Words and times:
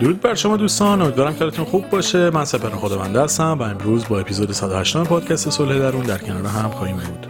درود 0.00 0.20
بر 0.20 0.34
شما 0.34 0.56
دوستان 0.56 1.02
امیدوارم 1.02 1.34
کارتون 1.34 1.64
خوب 1.64 1.90
باشه. 1.90 2.30
من 2.30 2.44
سپر 2.44 2.70
خداونده 2.70 3.22
هستم 3.22 3.56
و 3.60 3.62
امروز 3.62 4.08
با 4.08 4.20
اپیزود 4.20 4.52
108 4.52 4.96
پادکست 4.96 5.50
صلح 5.50 5.78
درون 5.78 6.02
در 6.02 6.18
کنار 6.18 6.46
هم 6.46 6.70
خواهیم 6.70 6.96
بود. 6.96 7.26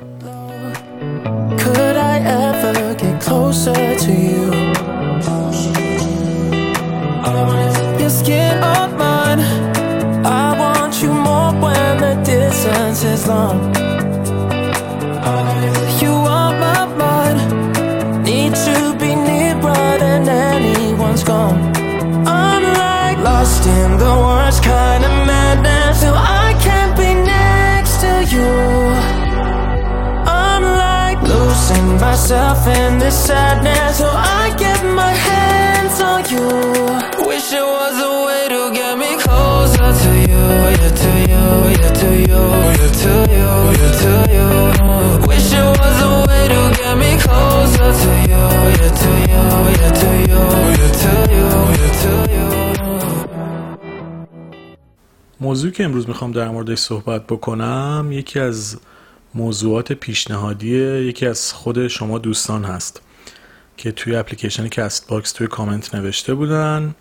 Myself 32.31 32.67
in 32.69 32.99
this 32.99 33.27
sadness. 33.27 33.99
So 33.99 34.07
I 34.07 34.55
get 34.57 34.81
my 35.01 35.13
hands 35.29 35.97
on 36.11 36.21
you. 36.33 36.47
Wish 37.27 37.47
there 37.51 37.71
was 37.79 37.97
a 38.11 38.15
way 38.27 38.43
to 38.55 38.61
get 38.79 38.95
me 39.03 39.11
closer 39.25 39.89
to 40.03 40.11
you. 40.29 40.45
Yeah, 40.79 41.01
to 41.03 41.11
you, 41.31 41.45
yeah, 41.81 42.01
to 42.01 42.09
you, 42.27 42.43
yeah, 42.79 42.93
to 43.03 43.13
you, 43.35 43.51
yeah, 43.81 44.03
to 44.03 44.13
you. 44.35 44.49
Wish 45.29 45.47
there 45.55 45.71
was 45.81 45.97
a 46.11 46.15
way 46.29 46.45
to 46.55 46.63
get 46.79 46.95
me 47.03 47.11
closer 47.25 47.91
to 48.03 48.11
you. 48.31 48.45
Yeah, 48.79 49.01
to 49.03 49.11
you, 49.31 49.45
yeah, 49.81 50.01
to 50.01 50.11
you, 50.31 50.43
yeah, 50.79 50.93
to 51.03 51.13
you, 51.35 51.47
yeah, 51.79 52.03
to 52.03 52.13
you. 52.35 52.47
موضوعی 55.41 55.73
که 55.73 55.85
امروز 55.85 56.09
می‌خوام 56.09 56.33
در 56.33 56.49
موردش 56.49 56.79
صحبت 56.79 57.27
بکنم 57.27 58.09
یکی 58.13 58.41
از 58.41 58.77
موضوعات 59.35 59.93
پیشنهادی 59.93 60.69
یکی 61.09 61.27
از 61.27 61.53
خود 61.53 61.89
شما 61.89 62.19
دوستان 62.19 62.65
هست 62.65 63.03
که 63.77 63.93
توی 63.93 64.17
اپلیکیشن 64.17 64.69
Castbox 64.69 65.33
توی 65.33 65.47
کامنت 65.47 65.95
نوشته 65.95 66.35
بودن 66.35 66.95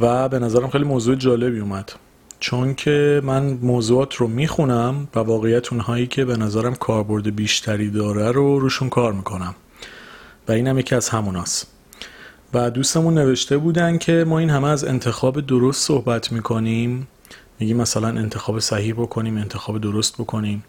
و 0.00 0.28
به 0.28 0.38
نظرم 0.38 0.70
خیلی 0.70 0.84
موضوع 0.84 1.14
جالبی 1.14 1.60
اومد. 1.60 1.92
چون 2.40 2.74
که 2.74 3.20
من 3.24 3.42
موضوعات 3.62 4.14
رو 4.14 4.28
می‌خونم 4.28 5.08
و 5.14 5.18
واقعیت 5.18 5.72
اونهایی 5.72 6.06
که 6.06 6.24
به 6.24 6.36
نظرم 6.36 6.74
کاربرد 6.74 7.36
بیشتری 7.36 7.90
داره 7.90 8.32
رو 8.32 8.58
روشون 8.58 8.88
کار 8.88 9.12
می‌کنم. 9.12 9.54
و 10.48 10.52
اینم 10.52 10.78
یکی 10.78 10.94
از 10.94 11.08
هموناست. 11.08 11.66
و 12.54 12.70
دوستمون 12.70 13.14
نوشته 13.14 13.58
بودن 13.58 13.98
که 13.98 14.24
ما 14.28 14.38
این 14.38 14.50
همه 14.50 14.68
از 14.68 14.84
انتخاب 14.84 15.40
درست 15.40 15.86
صحبت 15.86 16.32
می‌کنیم. 16.32 17.08
میگیم 17.60 17.76
مثلا 17.76 18.08
انتخاب 18.08 18.58
صحیح 18.58 18.94
بکنیم 18.94 19.36
انتخاب 19.36 19.80
درست 19.80 20.14
بکنیم. 20.14 20.64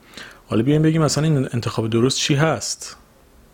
حالا 0.48 0.64
بیایم 0.64 0.82
بگیم 0.82 1.02
مثلا 1.02 1.24
این 1.24 1.38
انتخاب 1.54 1.90
درست 1.90 2.18
چی 2.18 2.36
هست؟ 2.36 2.98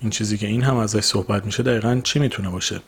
این 0.01 0.09
چیزی 0.09 0.37
که 0.37 0.47
این 0.47 0.61
هم 0.61 0.77
ازش 0.77 0.99
صحبت 0.99 1.45
میشه 1.45 1.63
دقیقا 1.63 2.01
چی 2.03 2.19
می‌تونه 2.19 2.49
باشه؟ 2.49 2.81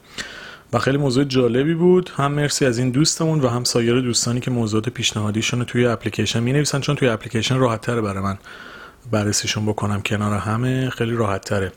و 0.74 0.80
خیلی 0.80 0.98
موضوع 0.98 1.24
جالبی 1.24 1.74
بود. 1.74 2.12
هم 2.16 2.32
مرسی 2.32 2.66
از 2.66 2.78
این 2.78 2.92
دوستمون 2.92 3.42
و 3.42 3.48
هم 3.48 3.64
سایر 3.64 4.02
دوستانی 4.02 4.40
که 4.40 4.52
موضوعات 4.52 4.90
پیشنهادیشون 4.90 5.60
رو 5.60 5.66
توی 5.66 5.86
اپلیکیشن 5.86 6.40
می 6.40 6.54
نویسن 6.54 6.80
چون 6.80 6.96
توی 6.96 7.10
اپلیکیشن 7.10 7.58
راحت 7.58 7.82
تره 7.82 8.02
برای 8.02 8.24
من 8.24 8.38
بررسیشون 9.12 9.66
بکنم 9.66 10.02
کنار 10.02 10.38
همه 10.38 10.90
خیلی 10.90 11.16
راحت 11.16 11.42
تره 11.42 11.72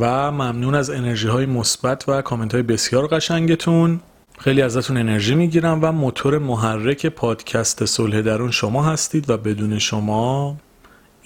و 0.00 0.30
ممنون 0.30 0.74
از 0.74 0.90
انرژی 0.90 1.28
های 1.28 1.46
مثبت 1.46 2.08
و 2.08 2.22
کامنت 2.22 2.54
های 2.54 2.62
بسیار 2.62 3.06
قشنگتون. 3.06 4.00
خیلی 4.38 4.62
ازتون 4.62 4.96
انرژی 4.96 5.34
می‌گیرم 5.34 5.78
و 5.82 5.92
موتور 5.92 6.38
محرک 6.38 7.06
پادکست 7.06 7.84
صلح 7.84 8.20
درون 8.20 8.50
شما 8.50 8.84
هستید 8.84 9.30
و 9.30 9.36
بدون 9.36 9.78
شما 9.78 10.56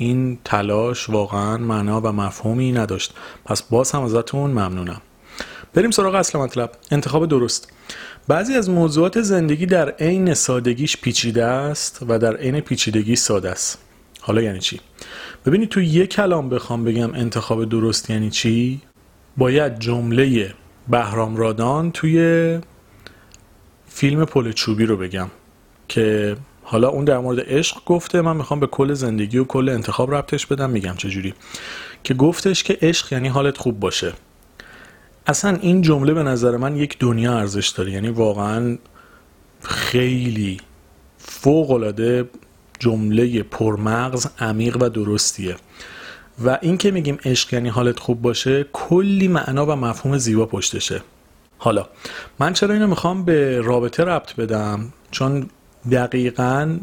این 0.01 0.39
تلاش 0.45 1.11
واقعا 1.11 1.57
معنا 1.57 2.01
و 2.01 2.07
مفهومی 2.07 2.73
نداشت. 2.73 3.15
پس 3.45 3.63
باز 3.63 3.91
هم 3.91 4.03
ازتون 4.03 4.51
ممنونم. 4.51 5.01
بریم 5.75 5.91
سراغ 5.91 6.15
اصل 6.15 6.39
مطلب. 6.39 6.71
انتخاب 6.91 7.27
درست. 7.27 7.73
بعضی 8.29 8.55
از 8.55 8.71
موضوعات 8.71 9.21
زندگی 9.21 9.67
در 9.67 9.91
عین 9.91 10.35
سادگیش 10.35 10.97
پیچیده 10.97 11.45
است 11.45 11.99
و 12.09 12.19
در 12.19 12.37
عین 12.37 12.61
پیچیدگی 12.61 13.17
ساده 13.17 13.51
است. 13.51 13.79
حالا 14.21 14.43
یعنی 14.43 14.59
چی؟ 14.59 14.81
ببینید 15.47 15.69
تو 15.69 15.81
یک 15.81 16.11
کلام 16.11 16.49
بخوام 16.49 16.85
بگم 16.85 17.15
انتخاب 17.15 17.65
درست 17.65 18.11
یعنی 18.11 18.31
چی؟ 18.31 18.81
باید 19.37 19.79
جمله 19.79 20.55
بهرام 20.89 21.37
رادان 21.37 21.93
توی 21.93 22.59
فیلم 23.89 24.25
پل 24.25 24.53
چوبی 24.53 24.87
رو 24.87 24.97
بگم 24.97 25.29
که 25.89 26.37
حالا 26.71 26.89
اون 26.89 27.05
در 27.05 27.19
مورد 27.19 27.41
عشق 27.47 27.85
گفته 27.87 28.21
من 28.21 28.37
می‌خوام 28.37 28.61
به 28.61 28.67
کل 28.67 28.95
زندگی 28.95 29.39
و 29.39 29.45
کل 29.45 29.69
انتخاب 29.69 30.15
ربطش 30.15 30.47
بدم 30.47 30.71
میگم 30.71 30.95
چجوری 30.97 31.35
که 32.05 32.15
گفتش 32.15 32.63
که 32.63 32.79
عشق 32.83 33.13
یعنی 33.13 33.29
حالت 33.29 33.59
خوب 33.59 33.81
باشه. 33.81 34.13
اصلا 35.27 35.59
این 35.61 35.83
جمله 35.83 36.15
به 36.15 36.23
نظر 36.23 36.57
من 36.57 36.77
یک 36.77 36.99
دنیا 36.99 37.39
ارزش 37.39 37.69
داره. 37.69 37.93
یعنی 37.93 38.09
واقعا 38.09 38.79
خیلی 39.63 40.57
فوق 41.19 41.71
العاده 41.71 42.29
جمله 42.79 43.43
پرمغز 43.43 44.27
عمیق 44.39 44.77
و 44.81 44.89
درستیه. 44.89 45.57
و 46.45 46.59
این 46.63 46.79
که 46.79 46.91
میگیم 46.91 47.19
عشق 47.25 47.55
یعنی 47.55 47.69
حالت 47.69 47.99
خوب 47.99 48.23
باشه 48.23 48.67
کلی 48.73 49.29
معنا 49.29 49.67
و 49.67 49.71
مفهوم 49.71 50.19
زیبا 50.19 50.47
پشتشه. 50.47 51.03
حالا 51.59 51.87
من 52.39 52.53
چرا 52.53 52.75
اینو 52.75 52.87
می‌خوام 52.87 53.25
به 53.25 53.61
رابطه 53.61 54.05
ربط 54.05 54.35
بدم؟ 54.35 54.93
چون 55.11 55.47
دقیقا 55.93 56.79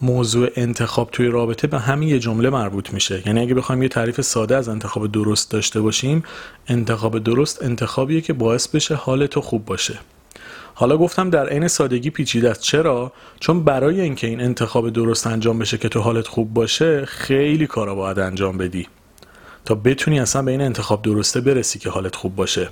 موضوع 0.00 0.48
انتخاب 0.56 1.10
توی 1.10 1.26
رابطه 1.26 1.66
به 1.66 1.78
همین 1.78 2.08
یه 2.08 2.18
جمله 2.18 2.50
مربوط 2.50 2.92
میشه. 2.92 3.22
یعنی 3.26 3.40
اگه 3.40 3.54
بخوایم 3.54 3.82
یه 3.82 3.88
تعریف 3.88 4.20
ساده 4.20 4.56
از 4.56 4.68
انتخاب 4.68 5.12
درست 5.12 5.50
داشته 5.50 5.80
باشیم 5.80 6.22
انتخاب 6.68 7.18
درست 7.18 7.62
انتخابیه 7.62 8.20
که 8.20 8.32
باعث 8.32 8.68
بشه 8.68 8.94
حال 8.94 9.26
تو 9.26 9.40
خوب 9.40 9.64
باشه. 9.64 9.98
حالا 10.74 10.96
گفتم 10.96 11.30
در 11.30 11.48
عین 11.48 11.68
سادگی 11.68 12.10
پیچیده 12.10 12.50
است. 12.50 12.60
چرا؟ 12.60 13.12
چون 13.40 13.64
برای 13.64 14.00
اینکه 14.00 14.26
این 14.26 14.40
انتخاب 14.40 14.90
درست 14.90 15.26
انجام 15.26 15.58
بشه 15.58 15.78
که 15.78 15.88
تو 15.88 16.00
حالت 16.00 16.26
خوب 16.26 16.54
باشه 16.54 17.04
خیلی 17.04 17.66
کارا 17.66 17.94
باید 17.94 18.18
انجام 18.18 18.58
بدی. 18.58 18.88
تا 19.64 19.74
بتونی 19.74 20.20
اصلا 20.20 20.42
به 20.42 20.50
این 20.50 20.60
انتخاب 20.60 21.02
درسته 21.02 21.40
برسی 21.40 21.78
که 21.78 21.90
حالت 21.90 22.16
خوب 22.16 22.36
باشه. 22.36 22.68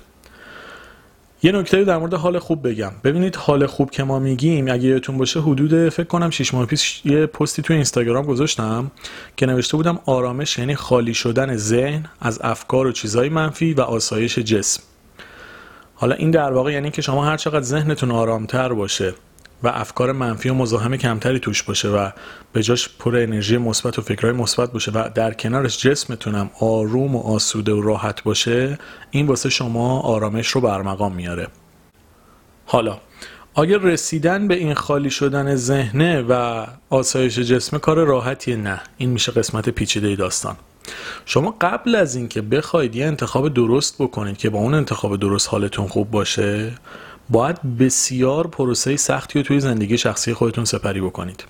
یه 1.45 1.51
نکته 1.51 1.83
در 1.83 1.97
مورد 1.97 2.13
حال 2.13 2.39
خوب 2.39 2.67
بگم. 2.67 2.91
ببینید 3.03 3.35
حال 3.35 3.65
خوب 3.65 3.91
که 3.91 4.03
ما 4.03 4.19
میگیم 4.19 4.67
اگه 4.67 4.83
یادتون 4.83 5.17
باشه 5.17 5.41
حدود 5.41 5.89
فکر 5.89 6.07
کنم 6.07 6.29
6 6.29 6.53
ماه 6.53 6.65
پیش 6.65 7.01
یه 7.05 7.25
پستی 7.25 7.61
تو 7.61 7.73
اینستاگرام 7.73 8.25
گذاشتم 8.25 8.91
که 9.37 9.45
نوشته 9.45 9.77
بودم 9.77 9.99
آرامش 10.05 10.57
یعنی 10.57 10.75
خالی 10.75 11.13
شدن 11.13 11.55
ذهن 11.55 12.05
از 12.21 12.39
افکار 12.43 12.87
و 12.87 12.91
چیزهای 12.91 13.29
منفی 13.29 13.73
و 13.73 13.81
آسایش 13.81 14.39
جسم. 14.39 14.83
حالا 15.95 16.15
این 16.15 16.31
در 16.31 16.53
واقع 16.53 16.71
یعنی 16.71 16.91
که 16.91 17.01
شما 17.01 17.25
هر 17.25 17.37
چقدر 17.37 17.61
ذهنتون 17.61 18.11
آرامتر 18.11 18.73
باشه 18.73 19.13
و 19.63 19.67
افکار 19.67 20.11
منفی 20.11 20.49
و 20.49 20.53
مزاحم 20.53 20.97
کمتری 20.97 21.39
توش 21.39 21.63
باشه 21.63 21.87
و 21.87 22.09
به 22.53 22.63
جاش 22.63 22.89
پر 22.99 23.17
انرژی 23.17 23.57
مثبت 23.57 23.99
و 23.99 24.01
فکرهای 24.01 24.35
مثبت 24.35 24.71
باشه 24.71 24.91
و 24.91 25.09
در 25.15 25.33
کنارش 25.33 25.77
جسمتون 25.77 26.35
هم 26.35 26.49
آروم 26.59 27.15
و 27.15 27.19
آسوده 27.19 27.71
و 27.71 27.81
راحت 27.81 28.23
باشه 28.23 28.79
این 29.11 29.27
واسه 29.27 29.49
شما 29.49 29.99
آرامش 29.99 30.47
رو 30.47 30.61
برمقام 30.61 31.13
میاره. 31.15 31.47
حالا 32.65 32.97
آیا 33.53 33.77
رسیدن 33.77 34.47
به 34.47 34.55
این 34.55 34.73
خالی 34.73 35.09
شدن 35.09 35.55
ذهنه 35.55 36.21
و 36.21 36.65
آسایش 36.89 37.39
جسم 37.39 37.77
کار 37.77 38.03
راحتیه 38.03 38.55
نه 38.55 38.81
این 38.97 39.09
میشه 39.09 39.31
قسمت 39.31 39.69
پیچیده 39.69 40.15
داستان. 40.15 40.55
شما 41.25 41.55
قبل 41.61 41.95
از 41.95 42.15
اینکه 42.15 42.41
بخواید 42.41 42.95
یه 42.95 43.05
انتخاب 43.05 43.53
درست 43.53 43.95
بکنید 44.01 44.37
که 44.37 44.49
با 44.49 44.59
اون 44.59 44.73
انتخاب 44.73 45.19
درست 45.19 45.49
حالتون 45.49 45.87
خوب 45.87 46.11
باشه 46.11 46.71
باید 47.29 47.77
بسیار 47.77 48.47
پروسه 48.47 48.95
سختی 48.95 49.39
رو 49.39 49.45
توی 49.45 49.59
زندگی 49.59 49.97
شخصی 49.97 50.33
خودتون 50.33 50.65
سپری 50.65 51.01
بکنید. 51.01 51.43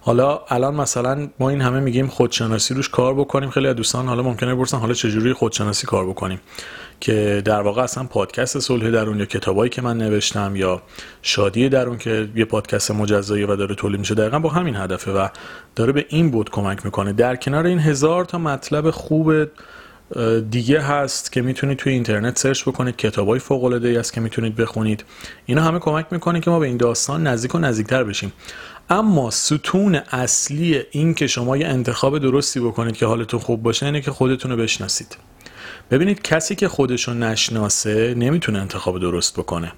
حالا 0.00 0.40
الان 0.48 0.74
مثلا 0.74 1.28
ما 1.40 1.50
این 1.50 1.60
همه 1.60 1.80
میگیم 1.80 2.06
خودشناسی 2.06 2.74
روش 2.74 2.88
کار 2.88 3.14
بکنیم. 3.14 3.50
خیلی 3.50 3.68
از 3.68 3.76
دوستان 3.76 4.06
حالا 4.06 4.22
ممکنه 4.22 4.54
بپرسن 4.54 4.78
حالا 4.78 4.94
چجوری 4.94 5.32
خودشناسی 5.32 5.86
کار 5.86 6.06
بکنیم؟ 6.06 6.40
که 7.00 7.42
در 7.44 7.60
واقع 7.60 7.82
اصلا 7.82 8.04
پادکست 8.04 8.58
صلح 8.58 8.90
درون 8.90 9.18
یا 9.18 9.24
کتابایی 9.24 9.70
که 9.70 9.82
من 9.82 9.98
نوشتم 9.98 10.56
یا 10.56 10.82
شادی 11.22 11.68
درون 11.68 11.98
که 11.98 12.28
یه 12.36 12.44
پادکست 12.44 12.90
مجزایی 12.90 13.44
و 13.44 13.56
داره 13.56 13.74
تولید 13.74 14.00
میشه 14.00 14.14
دقیقا 14.14 14.38
با 14.38 14.48
همین 14.48 14.76
هدفه 14.76 15.12
و 15.12 15.28
داره 15.76 15.92
به 15.92 16.06
این 16.08 16.30
بود 16.30 16.50
کمک 16.50 16.84
می‌کنه. 16.84 17.12
در 17.12 17.36
کنار 17.36 17.66
این 17.66 17.78
هزار 17.78 18.24
تا 18.24 18.38
مطلب 18.38 18.90
خوب 18.90 19.32
دیگه 20.50 20.80
هست 20.80 21.32
که 21.32 21.42
می‌تونید 21.42 21.78
توی 21.78 21.92
اینترنت 21.92 22.38
سرچ 22.38 22.62
بکنید 22.62 22.96
کتابای 22.96 23.38
فوق 23.38 23.64
العاده 23.64 23.88
ای 23.88 23.96
است 23.96 24.12
که 24.12 24.20
می‌تونید 24.20 24.56
بخونید. 24.56 25.04
اینا 25.46 25.62
همه 25.62 25.78
کمک 25.78 26.06
می‌کنه 26.10 26.40
که 26.40 26.50
ما 26.50 26.58
به 26.58 26.66
این 26.66 26.76
داستان 26.76 27.26
نزدیک 27.26 27.54
و 27.54 27.58
نزدیکتر 27.58 28.04
بشیم. 28.04 28.32
اما 28.90 29.30
ستون 29.30 29.94
اصلی 29.94 30.82
این 30.90 31.14
که 31.14 31.26
شما 31.26 31.56
یه 31.56 31.66
انتخاب 31.66 32.18
درستی 32.18 32.60
بکنید 32.60 32.96
که 32.96 33.06
حالتون 33.06 33.40
خوب 33.40 33.62
باشه 33.62 33.86
اینه 33.86 34.00
که 34.00 34.10
خودتون 34.10 34.50
رو 34.50 34.56
بشناسید. 34.56 35.16
ببینید 35.90 36.22
کسی 36.22 36.54
که 36.54 36.68
خودشو 36.68 37.14
نشناسه 37.14 38.14
نمی‌تونه 38.14 38.58
انتخاب 38.58 39.00
درست 39.00 39.38
بکنه. 39.38 39.72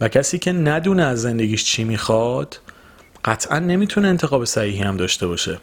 و 0.00 0.08
کسی 0.08 0.38
که 0.38 0.52
ندونه 0.52 1.02
از 1.02 1.22
زندگیش 1.22 1.64
چی 1.64 1.84
می‌خواد 1.84 2.60
قطعا 3.24 3.58
نمی‌تونه 3.58 4.08
انتخاب 4.08 4.44
صحیحی 4.44 4.80
هم 4.80 4.96
داشته 4.96 5.26
باشه. 5.26 5.58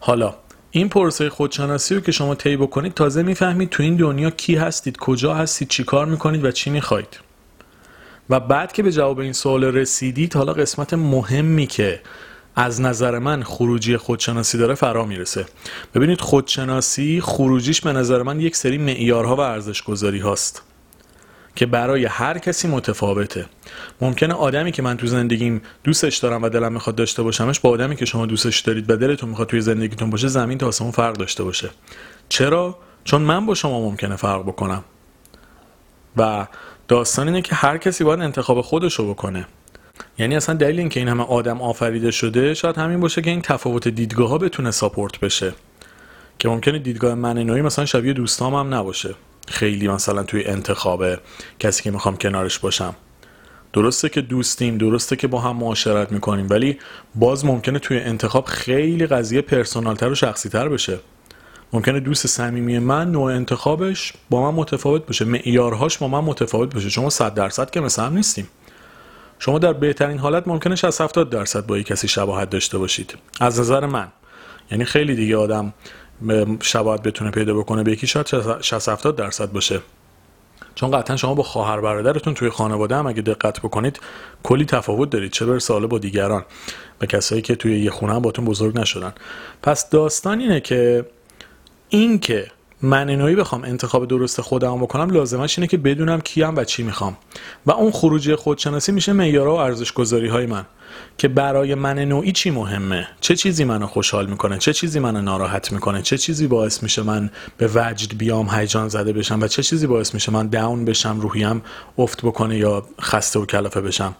حالا 0.00 0.34
این 0.76 0.88
پروسه 0.88 1.30
خودشناسی 1.30 1.94
رو 1.94 2.00
که 2.00 2.12
شما 2.12 2.34
طی 2.34 2.56
بکنید 2.56 2.94
تازه 2.94 3.22
می‌فهمید 3.22 3.68
تو 3.68 3.82
این 3.82 3.96
دنیا 3.96 4.30
کی 4.30 4.56
هستید 4.56 4.96
کجا 4.96 5.34
هستید 5.34 5.68
چی 5.68 5.84
کار 5.84 6.06
می‌کنید 6.06 6.44
و 6.44 6.50
چی 6.50 6.70
می‌خواید. 6.70 7.20
و 8.30 8.40
بعد 8.40 8.72
که 8.72 8.82
به 8.82 8.92
جواب 8.92 9.18
این 9.18 9.32
سوال 9.32 9.64
رسیدید 9.64 10.36
حالا 10.36 10.52
قسمت 10.52 10.94
مهمی 10.94 11.66
که 11.66 12.00
از 12.56 12.80
نظر 12.80 13.18
من 13.18 13.42
خروجی 13.42 13.96
خودشناسی 13.96 14.58
داره 14.58 14.74
فرا 14.74 15.04
می‌رسه. 15.04 15.46
ببینید 15.94 16.20
خودشناسی 16.20 17.20
خروجیش 17.20 17.80
به 17.80 17.92
نظر 17.92 18.22
من 18.22 18.40
یک 18.40 18.56
سری 18.56 18.78
معیارها 18.78 19.36
و 19.36 19.40
ارزش 19.40 19.82
گذاری 19.82 20.18
هاست 20.18 20.62
که 21.54 21.66
برای 21.66 22.04
هر 22.04 22.38
کسی 22.38 22.68
متفاوته. 22.68 23.46
ممکنه 24.00 24.34
آدمی 24.34 24.72
که 24.72 24.82
من 24.82 24.96
تو 24.96 25.06
زندگیم 25.06 25.62
دوستش 25.84 26.16
دارم 26.16 26.42
و 26.42 26.48
دلم 26.48 26.72
می‌خواد 26.72 26.96
داشته 26.96 27.22
باشمش 27.22 27.60
با 27.60 27.70
آدمی 27.70 27.96
که 27.96 28.04
شما 28.04 28.26
دوستش 28.26 28.60
دارید 28.60 28.90
و 28.90 28.96
دلتون 28.96 29.28
می‌خواد 29.28 29.48
توی 29.48 29.60
زندگیتون 29.60 30.10
باشه 30.10 30.28
زمین 30.28 30.58
تا 30.58 30.66
آسمون 30.66 30.90
فرق 30.90 31.16
داشته 31.16 31.44
باشه. 31.44 31.70
چرا؟ 32.28 32.78
چون 33.04 33.22
من 33.22 33.46
با 33.46 33.54
شما 33.54 33.80
ممکنه 33.80 34.16
فرق 34.16 34.42
بکنم. 34.42 34.84
و 36.16 36.46
داستان 36.88 37.28
اینه 37.28 37.42
که 37.42 37.54
هر 37.54 37.78
کسی 37.78 38.04
باید 38.04 38.20
انتخاب 38.20 38.60
خودش 38.60 38.94
رو 38.94 39.10
بکنه. 39.10 39.46
یعنی 40.18 40.36
اصلا 40.36 40.54
دلیل 40.54 40.78
اینکه 40.78 41.00
این 41.00 41.08
همه 41.08 41.24
آدم 41.24 41.62
آفریده 41.62 42.10
شده 42.10 42.54
شاید 42.54 42.78
همین 42.78 43.00
باشه 43.00 43.22
که 43.22 43.30
این 43.30 43.42
تفاوت 43.42 43.88
دیدگاه 43.88 44.28
ها 44.28 44.38
بتونه 44.38 44.70
ساپورت 44.70 45.20
بشه. 45.20 45.52
که 46.38 46.48
ممکنه 46.48 46.78
دیدگاه 46.78 47.14
من 47.14 47.38
نوعی 47.38 47.62
مثلا 47.62 47.84
شبیه 47.84 48.12
دوستام 48.12 48.54
هم 48.54 48.74
نباشه. 48.74 49.14
خیلی 49.48 49.88
مثلا 49.88 50.22
توی 50.22 50.44
انتخاب 50.44 51.04
کسی 51.58 51.82
که 51.82 51.90
می‌خوام 51.90 52.16
کنارش 52.16 52.58
باشم. 52.58 52.94
درسته 53.72 54.08
که 54.08 54.20
دوستیم 54.20 54.78
درسته 54.78 55.16
که 55.16 55.26
با 55.28 55.40
هم 55.40 55.56
معاشرت 55.56 56.12
می‌کنیم 56.12 56.46
ولی 56.50 56.78
باز 57.14 57.44
ممکنه 57.44 57.78
توی 57.78 57.98
انتخاب 57.98 58.44
خیلی 58.44 59.06
قضیه 59.06 59.40
پرسونالتر 59.40 60.08
و 60.08 60.14
شخصیتر 60.14 60.68
بشه. 60.68 60.98
ممکنه 61.72 62.00
دوست 62.00 62.26
صمیمی 62.26 62.78
من 62.78 63.10
نوع 63.10 63.32
انتخابش 63.32 64.12
با 64.30 64.50
من 64.50 64.58
متفاوت 64.58 65.06
باشه 65.06 65.24
معیارهاش 65.24 65.98
با 65.98 66.08
من 66.08 66.20
متفاوت 66.20 66.74
باشه. 66.74 66.88
شما 66.88 67.10
100 67.10 67.34
درصد 67.34 67.70
که 67.70 67.80
مثل 67.80 68.02
هم 68.02 68.14
نیستیم. 68.14 68.48
شما 69.38 69.58
در 69.58 69.72
بهترین 69.72 70.18
حالت 70.18 70.48
ممکنه 70.48 70.76
60 70.76 71.00
70 71.00 71.30
درصد 71.30 71.66
با 71.66 71.78
یک 71.78 71.86
کسی 71.86 72.08
شباهت 72.08 72.50
داشته 72.50 72.78
باشید. 72.78 73.14
از 73.40 73.60
نظر 73.60 73.86
من. 73.86 74.08
یعنی 74.70 74.84
خیلی 74.84 75.14
دیگه 75.14 75.36
آدم 75.36 75.74
شباهت 76.62 77.02
بتونه 77.02 77.30
پیدا 77.30 77.54
بکنه 77.54 77.82
به 77.82 77.92
یکی 77.92 78.06
شاید 78.06 78.26
60 78.60 78.88
70 78.88 79.16
درصد 79.16 79.52
باشه. 79.52 79.80
چون 80.74 80.90
قطعا 80.90 81.16
شما 81.16 81.34
با 81.34 81.42
خواهر 81.42 81.80
برادرتون 81.80 82.34
توی 82.34 82.50
خانواده 82.50 82.96
هم 82.96 83.06
اگه 83.06 83.22
دقت 83.22 83.60
بکنید 83.60 84.00
کلی 84.42 84.64
تفاوت 84.64 85.10
دارید. 85.10 85.32
چه 85.32 85.46
برسه 85.46 85.74
حالا 85.74 85.86
با 85.86 85.98
دیگران 85.98 86.44
به 86.98 87.06
کسایی 87.06 87.42
که 87.42 87.54
توی 87.54 87.80
یه 87.80 87.90
خونه 87.90 88.14
هم 88.14 88.22
باتون 88.22 88.44
بزرگ 88.44 88.80
نشدن. 88.80 89.12
پس 89.62 89.90
داستان 89.90 90.40
اینه 90.40 90.60
که 90.60 91.06
این 91.88 92.18
که 92.18 92.46
من 92.84 93.10
نوعی 93.10 93.36
بخوام 93.36 93.64
انتخاب 93.64 94.08
درست 94.08 94.40
خودم 94.40 94.78
بکنم 94.78 95.10
لازمش 95.10 95.58
اینه 95.58 95.66
که 95.66 95.76
بدونم 95.76 96.20
کیم 96.20 96.56
و 96.56 96.64
چی 96.64 96.82
می‌خوام. 96.82 97.16
و 97.66 97.72
اون 97.72 97.90
خروجی 97.90 98.34
خودشناسی 98.34 98.92
میشه 98.92 99.12
معیارها 99.12 99.54
و 99.54 99.58
ارزش 99.58 99.92
گذاری 99.92 100.28
های 100.28 100.46
من. 100.46 100.64
که 101.18 101.28
برای 101.28 101.74
من 101.74 101.98
نوعی 101.98 102.32
چی 102.32 102.50
مهمه؟ 102.50 103.08
چه 103.20 103.36
چیزی 103.36 103.64
منو 103.64 103.86
خوشحال 103.86 104.26
می‌کنه؟ 104.26 104.58
چه 104.58 104.72
چیزی 104.72 104.98
منو 104.98 105.22
ناراحت 105.22 105.72
می‌کنه؟ 105.72 106.02
چه 106.02 106.18
چیزی 106.18 106.46
باعث 106.46 106.82
میشه 106.82 107.02
من 107.02 107.30
به 107.56 107.70
وجد 107.74 108.18
بیام 108.18 108.48
هیجان 108.50 108.88
زده 108.88 109.12
بشم؟ 109.12 109.38
و 109.42 109.48
چه 109.48 109.62
چیزی 109.62 109.86
باعث 109.86 110.14
میشه 110.14 110.32
من 110.32 110.48
داون 110.48 110.84
بشم 110.84 111.20
روحیم 111.20 111.62
افت 111.98 112.22
بکنه 112.22 112.56
یا 112.56 112.86
خسته 113.00 113.38
و 113.38 113.46
کلافه 113.46 113.80
بشم؟ 113.80 114.14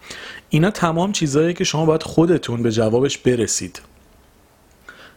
اینا 0.49 0.71
تمام 0.71 1.13
چیزهایی 1.13 1.55
که 1.55 1.65
شما 1.65 1.87
باید 1.87 2.03
خودتون 2.03 2.63
به 2.63 2.73
جوابش 2.73 3.19
برسید. 3.19 3.81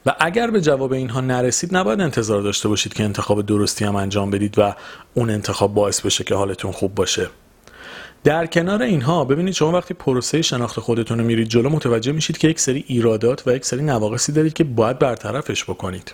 و 0.05 0.15
اگر 0.19 0.51
به 0.51 0.61
جواب 0.61 0.93
اینها 0.93 1.21
نرسید 1.21 1.75
نباید 1.75 2.01
انتظار 2.01 2.41
داشته 2.41 2.69
باشید 2.69 2.93
که 2.93 3.03
انتخاب 3.03 3.45
درستی 3.45 3.85
هم 3.85 3.95
انجام 3.95 4.31
بدید 4.31 4.59
و 4.59 4.75
اون 5.13 5.29
انتخاب 5.29 5.73
باعث 5.73 6.01
بشه 6.01 6.23
که 6.23 6.35
حالتون 6.35 6.71
خوب 6.71 6.95
باشه. 6.95 7.29
در 8.23 8.45
کنار 8.45 8.81
اینها 8.81 9.25
ببینید 9.25 9.53
شما 9.53 9.71
وقتی 9.71 9.93
پروسه 9.93 10.41
شناخت 10.41 10.79
خودتون 10.79 11.19
رو 11.19 11.25
میرید 11.25 11.47
جلو 11.47 11.69
متوجه 11.69 12.11
میشید 12.11 12.37
که 12.37 12.47
یک 12.47 12.59
سری 12.59 12.83
ایرادات 12.87 13.47
و 13.47 13.55
یک 13.55 13.65
سری 13.65 13.83
نواقصی 13.83 14.31
دارید 14.31 14.53
که 14.53 14.63
باید 14.63 14.99
برطرفش 14.99 15.63
بکنید. 15.63 16.13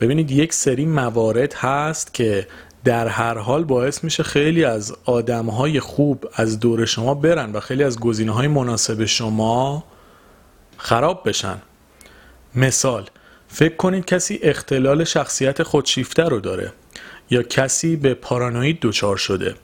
ببینید 0.00 0.30
یک 0.30 0.52
سری 0.52 0.86
موارد 0.86 1.54
هست 1.54 2.14
که 2.14 2.46
در 2.84 3.08
هر 3.08 3.38
حال 3.38 3.64
باعث 3.64 4.04
میشه 4.04 4.22
خیلی 4.22 4.64
از 4.64 4.94
آدمهای 5.04 5.80
خوب 5.80 6.24
از 6.34 6.60
دور 6.60 6.84
شما 6.84 7.14
برن 7.14 7.52
و 7.52 7.60
خیلی 7.60 7.84
از 7.84 8.00
گزینه 8.00 8.32
های 8.32 8.48
مناسب 8.48 9.04
شما 9.04 9.84
خراب 10.76 11.28
بشن. 11.28 11.62
مثال 12.56 13.10
فکر 13.48 13.76
کنید 13.76 14.04
کسی 14.04 14.38
اختلال 14.42 15.04
شخصیت 15.04 15.62
خودشیفته 15.62 16.24
رو 16.24 16.40
داره 16.40 16.72
یا 17.30 17.42
کسی 17.42 17.96
به 17.96 18.14
پارانوید 18.14 18.78
دچار 18.80 19.16
شده 19.16 19.54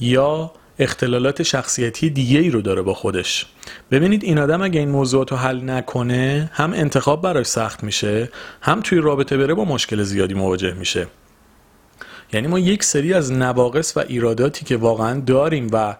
یا 0.00 0.52
اختلالات 0.78 1.42
شخصیتی 1.42 2.10
دیگه 2.10 2.38
ای 2.38 2.50
رو 2.50 2.60
داره 2.62 2.82
با 2.82 2.94
خودش. 2.94 3.46
ببینید 3.90 4.24
این 4.24 4.38
آدم 4.38 4.62
اگه 4.62 4.80
این 4.80 4.88
موضوعات 4.88 5.32
رو 5.32 5.38
حل 5.38 5.70
نکنه 5.70 6.50
هم 6.52 6.72
انتخاب 6.72 7.22
براش 7.22 7.46
سخت 7.46 7.84
میشه 7.84 8.28
هم 8.62 8.80
توی 8.80 8.98
رابطه 8.98 9.36
بره 9.36 9.54
با 9.54 9.64
مشکل 9.64 10.02
زیادی 10.02 10.34
مواجه 10.34 10.72
میشه. 10.72 11.06
یعنی 12.32 12.48
ما 12.48 12.58
یک 12.58 12.84
سری 12.84 13.14
از 13.14 13.32
نواقص 13.32 13.96
و 13.96 14.00
ایراداتی 14.00 14.64
که 14.64 14.76
واقعا 14.76 15.20
داریم 15.20 15.68
و 15.72 15.96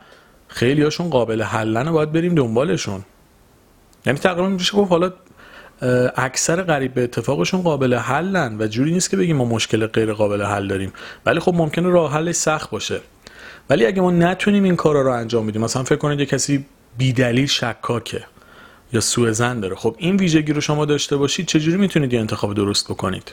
خیلی 0.49 0.83
هاشون 0.83 1.11
قابل 1.11 1.43
حلن 1.43 1.89
و 1.89 1.93
باید 1.93 2.13
بریم 2.13 2.35
دنبالشون. 2.35 3.05
یعنی 4.07 4.19
تقریبا 4.19 4.49
میشه 4.49 4.77
گفت 4.77 4.91
حالا 4.91 5.13
اکثر 6.17 6.63
قریب 6.63 6.95
به 6.95 7.05
اتفاقشون 7.05 7.63
قابل 7.63 7.95
حلن 7.95 8.57
و 8.59 8.67
جوری 8.67 8.93
نیست 8.93 9.11
که 9.11 9.17
بگیم 9.17 9.37
ما 9.37 9.45
مشکل 9.45 9.87
غیر 9.87 10.13
قابل 10.13 10.43
حل 10.43 10.69
داریم. 10.69 10.93
ولی 11.27 11.41
خب 11.41 11.55
ممکنه 11.55 11.89
راه 11.89 12.13
حلش 12.13 12.35
سخت 12.35 12.71
باشه. 12.71 13.01
ولی 13.71 13.87
اگه 13.87 14.03
ما 14.03 14.11
نتونیم 14.11 14.65
این 14.65 14.77
کارا 14.77 15.03
رو 15.03 15.13
انجام 15.13 15.47
بدیم 15.47 15.63
مثلا 15.63 15.83
فکر 15.83 15.97
کنید 15.97 16.21
یه 16.21 16.27
کسی 16.27 16.67
بیدلیل 16.99 17.47
شکاکه 17.47 18.25
یا 18.93 19.01
سوء 19.01 19.31
زن 19.31 19.61
داره 19.61 19.77
خب 19.77 19.97
این 19.99 20.17
ویژگی 20.17 20.53
رو 20.53 20.61
شما 20.61 20.85
داشته 20.85 21.17
باشید 21.17 21.47
چجوری 21.47 21.77
می‌تونید 21.77 22.13
یه 22.13 22.21
انتخاب 22.21 22.55
درست 22.55 22.89
بکنید؟ 22.91 23.33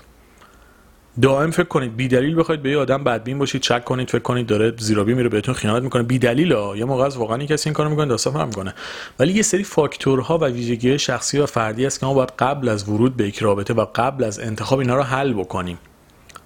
دائم 1.21 1.51
فکر 1.51 1.67
کنید 1.67 1.95
بی 1.95 2.07
دلیل 2.07 2.39
بخواید 2.39 2.61
به 2.61 2.69
یه 2.69 2.77
آدم 2.77 3.03
بدبین 3.03 3.39
باشید 3.39 3.61
چک 3.61 3.83
کنید 3.85 4.09
فکر 4.09 4.19
کنید 4.21 4.47
داره 4.47 4.73
زیرابی 4.77 5.13
میره 5.13 5.29
بهتون 5.29 5.53
خیانت 5.53 5.83
می‌کنه. 5.83 6.03
بی 6.03 6.19
دلیل 6.19 6.53
ها. 6.53 6.77
یه 6.77 6.85
موقع 6.85 7.05
از 7.05 7.17
واقعا 7.17 7.37
کسی 7.37 7.69
این 7.69 7.73
کارو 7.73 7.89
می‌کنه 7.89 8.05
داستان 8.05 8.33
فرق 8.33 8.47
می‌کنه. 8.47 8.73
ولی 9.19 9.33
یه 9.33 9.41
سری 9.41 9.63
فاکتورها 9.63 10.37
و 10.37 10.45
ویژگی 10.45 10.99
شخصی 10.99 11.39
و 11.39 11.45
فردی 11.45 11.85
است 11.85 11.99
که 11.99 12.05
ما 12.05 12.13
باید 12.13 12.31
قبل 12.39 12.69
از 12.69 12.89
ورود 12.89 13.17
به 13.17 13.27
یک 13.27 13.39
رابطه 13.39 13.73
و 13.73 13.85
قبل 13.95 14.23
از 14.23 14.39
انتخاب 14.39 14.79
اینا 14.79 14.95
رو 14.95 15.03
حل 15.03 15.33
بکنیم. 15.33 15.77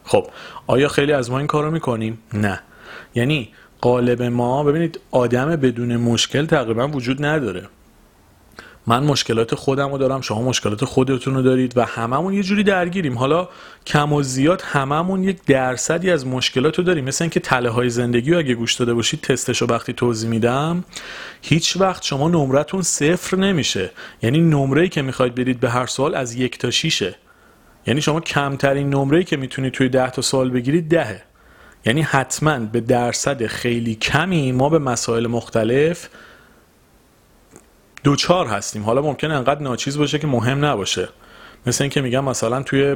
خب 0.03 0.27
آیا 0.67 0.87
خیلی 0.87 1.13
از 1.13 1.31
ما 1.31 1.37
این 1.37 1.47
کارو 1.47 1.71
می‌کنیم؟ 1.71 2.17
نه. 2.33 2.59
یعنی 3.15 3.49
قالب 3.81 4.23
ما 4.23 4.63
ببینید 4.63 4.99
آدم 5.11 5.55
بدون 5.55 5.97
مشکل 5.97 6.45
تقریبا 6.45 6.87
وجود 6.87 7.25
نداره. 7.25 7.63
من 8.87 9.03
مشکلات 9.03 9.55
خودم 9.55 9.91
رو 9.91 9.97
دارم 9.97 10.21
شما 10.21 10.41
مشکلات 10.41 10.85
خودتون 10.85 11.33
رو 11.33 11.41
دارید 11.41 11.77
و 11.77 11.85
هممون 11.85 12.33
یه 12.33 12.43
جوری 12.43 12.63
درگیریم. 12.63 13.17
حالا 13.17 13.49
کم 13.85 14.13
و 14.13 14.23
زیاد 14.23 14.61
هممون 14.61 15.23
یک 15.23 15.45
درصدی 15.45 16.11
از 16.11 16.27
مشکلات 16.27 16.77
رو 16.77 16.83
داریم. 16.83 17.05
مثل 17.05 17.23
اینکه 17.23 17.39
تله 17.39 17.69
های 17.69 17.89
زندگی 17.89 18.31
رو 18.31 18.37
اگه 18.37 18.53
گوش 18.53 18.73
داده 18.73 18.93
باشید 18.93 19.21
تستش 19.21 19.61
رو 19.61 19.67
وقتی 19.67 19.93
توضیح 19.93 20.29
میدم 20.29 20.83
هیچ 21.41 21.77
وقت 21.77 22.03
شما 22.03 22.29
نمرتون 22.29 22.81
صفر 22.81 23.37
نمیشه. 23.37 23.91
یعنی 24.21 24.41
نمره 24.41 24.87
که 24.87 25.01
می‌خواید 25.01 25.35
برید 25.35 25.59
به 25.59 25.69
هر 25.69 25.85
سوال 25.85 26.15
از 26.15 26.35
یک 26.35 26.57
تا 26.57 26.71
شیشه. 26.71 27.15
یعنی 27.87 28.01
شما 28.01 28.19
کمترین 28.19 28.89
نمره 28.89 29.23
که 29.23 29.37
می‌تونید 29.37 29.73
توی 29.73 29.89
ده 29.89 30.09
تا 30.09 30.21
سوال 30.21 30.49
بگیرید 30.49 30.89
دهه. 30.89 31.23
یعنی 31.85 32.01
حتما 32.01 32.59
به 32.59 32.81
درصد 32.81 33.45
خیلی 33.45 33.95
کمی 33.95 34.51
ما 34.51 34.69
به 34.69 34.79
مسائل 34.79 35.27
مختلف 35.27 36.09
دوچار 38.03 38.47
هستیم. 38.47 38.83
حالا 38.83 39.01
ممکنه 39.01 39.33
انقدر 39.33 39.61
ناچیز 39.61 39.97
باشه 39.97 40.19
که 40.19 40.27
مهم 40.27 40.65
نباشه. 40.65 41.09
مثل 41.65 41.83
اینکه 41.83 42.01
میگم 42.01 42.23
مثلا 42.23 42.63
توی 42.63 42.95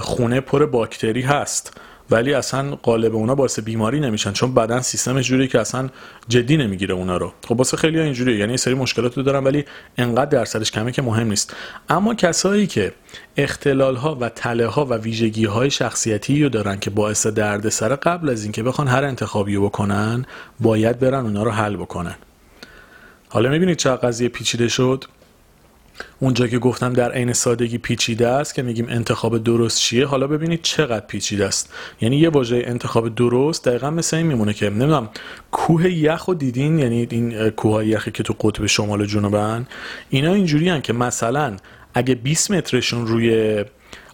خونه 0.00 0.40
پر 0.40 0.66
باکتری 0.66 1.22
هست 1.22 1.76
ولی 2.10 2.34
اصلا 2.34 2.76
قالب 2.76 3.14
اونا 3.14 3.34
باعث 3.34 3.60
بیماری 3.60 4.00
نمیشن 4.00 4.32
چون 4.32 4.54
بدن 4.54 4.80
سیستم 4.80 5.20
جوری 5.20 5.48
که 5.48 5.60
اصلا 5.60 5.88
جدی 6.28 6.56
نمی‌گیره 6.56 6.94
اونا 6.94 7.16
رو. 7.16 7.32
خب 7.48 7.58
واسه 7.58 7.76
خیلی 7.76 8.00
اینجوریه 8.00 8.36
یعنی 8.36 8.56
سری 8.56 8.74
مشکلات 8.74 9.16
رو 9.16 9.22
دارن 9.22 9.44
ولی 9.44 9.64
انقدر 9.98 10.30
درصدش 10.30 10.70
کمه 10.70 10.92
که 10.92 11.02
مهم 11.02 11.28
نیست. 11.28 11.56
اما 11.88 12.14
کسایی 12.14 12.66
که 12.66 12.92
اختلال 13.36 13.96
ها 13.96 14.16
و 14.20 14.28
تله 14.28 14.66
ها 14.66 14.84
و 14.84 14.94
ویژگی 14.94 15.44
های 15.44 15.70
شخصیتی 15.70 16.42
رو 16.42 16.48
دارن 16.48 16.78
که 16.78 16.90
باعث 16.90 17.26
دردسر 17.26 17.94
قبل 17.94 18.28
از 18.28 18.42
اینکه 18.42 18.62
بخوان 18.62 18.88
هر 18.88 19.04
انتخابی 19.04 19.54
رو 19.54 19.64
بکنن 19.68 20.24
باید 20.60 20.98
برن 20.98 21.24
اونا 21.24 21.42
رو 21.42 21.50
حل 21.50 21.76
بکنن. 21.76 22.14
حالا 23.32 23.48
می‌بینید 23.48 23.76
چه 23.76 23.90
قضیه 23.90 24.28
پیچیده 24.28 24.68
شد؟ 24.68 25.04
اونجا 26.20 26.46
که 26.46 26.58
گفتم 26.58 26.92
در 26.92 27.12
عین 27.12 27.32
سادگی 27.32 27.78
پیچیده 27.78 28.28
است 28.28 28.54
که 28.54 28.62
میگیم 28.62 28.86
انتخاب 28.88 29.44
درست 29.44 29.78
چیه 29.78 30.06
حالا 30.06 30.26
ببینید 30.26 30.62
چقدر 30.62 31.06
پیچیده 31.06 31.46
است. 31.46 31.74
یعنی 32.00 32.16
یه 32.16 32.28
واژه 32.28 32.62
انتخاب 32.66 33.14
درست 33.14 33.64
دقیقا 33.64 33.90
مثل 33.90 34.16
این 34.16 34.26
میمونه 34.26 34.52
که 34.52 34.70
نمی‌دونم 34.70 35.08
کوه 35.52 35.92
یخ 35.92 36.28
و 36.28 36.34
دیدین؟ 36.34 36.78
یعنی 36.78 37.06
این 37.10 37.50
کوه 37.50 37.86
یخی 37.86 38.10
که 38.10 38.22
تو 38.22 38.34
قطب 38.40 38.66
شمال 38.66 39.00
و 39.00 39.04
جنوبن؟ 39.04 39.66
اینا 40.10 40.34
اینجوری 40.34 40.80
که 40.80 40.92
مثلا 40.92 41.56
اگه 41.94 42.14
20 42.14 42.50
مترشون 42.50 43.06
روی 43.06 43.64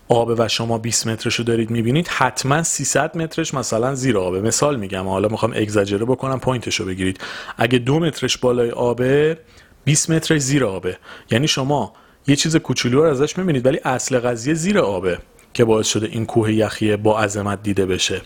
آبه 0.08 0.34
و 0.38 0.48
شما 0.48 0.78
20 0.78 1.06
مترشو 1.06 1.42
دارید 1.42 1.70
می‌بینید 1.70 2.08
حتما 2.08 2.62
300 2.62 3.16
مترش 3.16 3.54
مثلا 3.54 3.94
زیر 3.94 4.18
آبه 4.18 4.40
مثال 4.40 4.76
میگم 4.76 5.08
حالا 5.08 5.28
می‌خوام 5.28 5.52
اگزاجره 5.56 6.04
بکنم 6.04 6.40
پوینتشو 6.40 6.84
بگیرید. 6.84 7.20
اگه 7.56 7.78
دو 7.78 7.98
مترش 7.98 8.38
بالای 8.38 8.70
آبه 8.70 9.38
20 9.84 10.10
مترش 10.10 10.40
زیر 10.40 10.64
آبه 10.64 10.98
یعنی 11.30 11.48
شما 11.48 11.92
یه 12.26 12.36
چیز 12.36 12.56
کوچولو 12.56 13.02
رو 13.02 13.10
ازش 13.10 13.38
می‌بینید 13.38 13.66
ولی 13.66 13.80
اصل 13.84 14.18
قضیه 14.18 14.54
زیر 14.54 14.78
آبه 14.78 15.18
که 15.54 15.64
باعث 15.64 15.86
شده 15.86 16.06
این 16.06 16.26
کوه 16.26 16.52
یخیه 16.52 16.96
با 16.96 17.20
عظمت 17.20 17.62
دیده 17.62 17.86
بشه. 17.86 18.22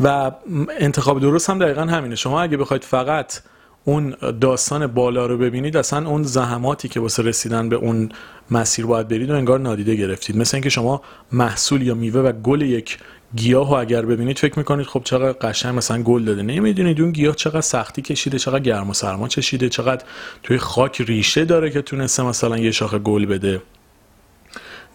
و 0.00 0.32
انتخاب 0.78 1.20
درست 1.20 1.50
هم 1.50 1.58
دقیقا 1.58 1.82
همینه. 1.82 2.14
شما 2.14 2.42
اگه 2.42 2.56
بخواید 2.56 2.84
فقط 2.84 3.38
اون 3.84 4.16
داستان 4.40 4.86
بالا 4.86 5.26
رو 5.26 5.38
ببینید 5.38 5.76
اصلا 5.76 6.08
اون 6.08 6.22
زحماتی 6.22 6.88
که 6.88 7.00
واسه 7.00 7.22
رسیدن 7.22 7.68
به 7.68 7.76
اون 7.76 8.08
مسیر 8.50 8.86
باید 8.86 9.08
برید 9.08 9.30
و 9.30 9.34
انگار 9.34 9.60
نادیده 9.60 9.94
گرفتید. 9.94 10.36
مثل 10.36 10.56
اینکه 10.56 10.70
شما 10.70 11.02
محصول 11.32 11.82
یا 11.82 11.94
میوه 11.94 12.20
و 12.20 12.32
گل 12.32 12.62
یک 12.62 12.98
گیاه 13.36 13.70
رو 13.70 13.74
اگر 13.74 14.06
ببینید 14.06 14.38
فکر 14.38 14.58
می‌کنید 14.58 14.86
خب 14.86 15.02
چقدر 15.04 15.32
قشنگ 15.32 15.76
مثلا 15.76 16.02
گل 16.02 16.24
داده. 16.24 16.42
نمی‌دونید 16.42 17.00
اون 17.00 17.10
گیاه 17.10 17.34
چقدر 17.34 17.60
سختی 17.60 18.02
کشیده 18.02 18.38
چقدر 18.38 18.58
گرم 18.58 18.90
و 18.90 18.94
سرما 18.94 19.28
چشیده 19.28 19.68
چقدر 19.68 20.04
توی 20.42 20.58
خاک 20.58 21.00
ریشه 21.00 21.44
داره 21.44 21.70
که 21.70 21.82
تونسته 21.82 22.22
مثلا 22.22 22.58
یه 22.58 22.70
شاخه 22.70 22.98
گل 22.98 23.26
بده. 23.26 23.62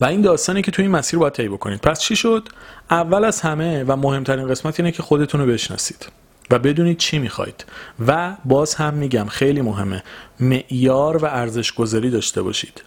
و 0.01 0.05
این 0.05 0.21
داستانی 0.21 0.61
که 0.61 0.71
توی 0.71 0.85
این 0.85 0.91
مسیر 0.91 1.19
باید 1.19 1.33
طی 1.33 1.47
بکنید. 1.47 1.81
پس 1.81 1.99
چی 1.99 2.15
شد؟ 2.15 2.49
اول 2.91 3.23
از 3.23 3.41
همه 3.41 3.83
و 3.83 3.95
مهمترین 3.95 4.47
قسمت 4.47 4.79
اینه 4.79 4.91
که 4.91 5.03
خودتون 5.03 5.41
رو 5.41 5.47
بشناسید. 5.47 6.07
و 6.51 6.59
بدونید 6.59 6.97
چی 6.97 7.19
می‌خواید. 7.19 7.65
و 8.07 8.35
باز 8.45 8.75
هم 8.75 8.93
میگم 8.93 9.25
خیلی 9.25 9.61
مهمه 9.61 10.03
معیار 10.39 11.17
و 11.17 11.25
ارزش 11.25 11.73
گذاری 11.73 12.09
داشته 12.09 12.41
باشید. 12.41 12.83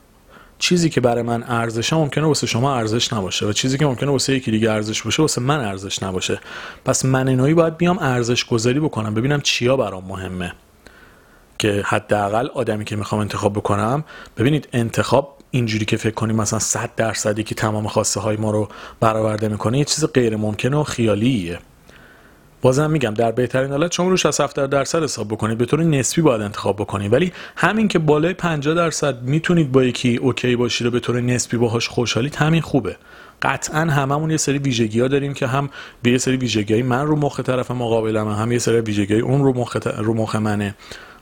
چیزی 0.59 0.90
که 0.90 1.00
برای 1.00 1.23
من 1.23 1.42
ارزشه 1.42 1.97
ممکنه 1.97 2.25
واسه 2.25 2.47
شما 2.47 2.76
ارزش 2.76 3.12
نباشه 3.12 3.47
و 3.47 3.52
چیزی 3.52 3.78
که 3.78 3.87
ممکنه 3.87 4.11
واسه 4.11 4.35
یکی 4.35 4.50
دیگه 4.50 4.71
ارزش 4.71 5.02
باشه 5.02 5.23
واسه 5.23 5.40
من 5.40 5.61
ارزش 5.64 6.02
نباشه. 6.02 6.40
پس 6.85 7.04
من 7.04 7.28
نوعی 7.28 7.54
باید 7.54 7.76
بیام 7.76 7.99
ارزش 7.99 8.45
گذاری 8.45 8.81
بکنم 8.81 9.14
ببینم 9.14 9.40
چیا 9.40 9.76
برام 9.76 10.04
مهمه. 10.04 10.52
که 11.59 11.83
حداقل 11.87 12.49
آدمی 12.54 12.85
که 12.85 12.97
می‌خوام 12.97 13.21
انتخاب 13.21 13.52
بکنم 13.52 14.04
ببینید 14.37 14.69
انتخاب 14.73 15.38
اینجوری 15.50 15.85
که 15.85 15.97
فکر 15.97 16.14
کنیم 16.14 16.37
مثلا 16.37 16.59
100 16.59 16.95
درصدی 16.97 17.42
که 17.42 17.54
تمام 17.54 17.88
خواسته 17.88 18.21
های 18.21 18.37
ما 18.37 18.50
رو 18.50 18.69
برآورده 19.00 19.49
می‌کنه 19.49 19.78
یه 19.78 19.85
چیز 19.85 20.04
غیر 20.04 20.37
ممکنه 20.37 20.76
و 20.76 20.83
خیالیه. 20.83 21.59
بازم 22.62 22.90
میگم 22.90 23.14
در 23.14 23.33
بهترین 23.33 23.71
حالت 23.71 23.92
شما 23.92 24.12
از 24.25 24.40
70 24.40 24.71
درصد 24.71 25.02
حساب 25.02 25.28
بکنید. 25.28 25.59
به 25.59 25.66
طور 25.66 25.83
نسبی 25.83 26.23
باید 26.23 26.42
انتخاب 26.42 26.76
بکنید. 26.76 27.12
ولی 27.12 27.33
همین 27.57 27.88
که 27.88 27.99
بالای 27.99 28.35
50 28.35 28.75
درصد 28.75 29.23
می‌تونید 29.23 29.73
با 29.73 29.85
یکی 29.85 30.16
اوکی 30.16 30.57
باشید 30.57 30.87
و 30.87 30.90
به 30.90 31.00
طور 31.00 31.21
نسبی 31.21 31.57
باهاش 31.57 31.88
خوشحالید 31.88 32.37
همین 32.37 32.61
خوبه. 32.61 32.97
قطعا 33.42 33.81
هممون 33.81 34.31
یه 34.31 34.37
سری 34.37 34.59
ویژگی 34.59 35.00
ها 35.00 35.09
داریم 35.09 35.35
که 35.35 35.47
هم 35.47 35.71
به 36.02 36.11
یه 36.11 36.19
سری 36.19 36.37
ویژگی 36.37 36.83
من 36.83 37.07
رو 37.07 37.16
مخ 37.16 37.40
طرف 37.40 37.71
مقابلم 37.71 38.28
هم 38.28 38.52
یه 38.52 38.59
سری 38.59 38.81
ویژگی 38.81 39.21
اون 39.21 39.45
رو 39.45 39.52
مخ 39.52 39.76
رو 39.99 40.14
مخ 40.14 40.37
منه. 40.37 40.75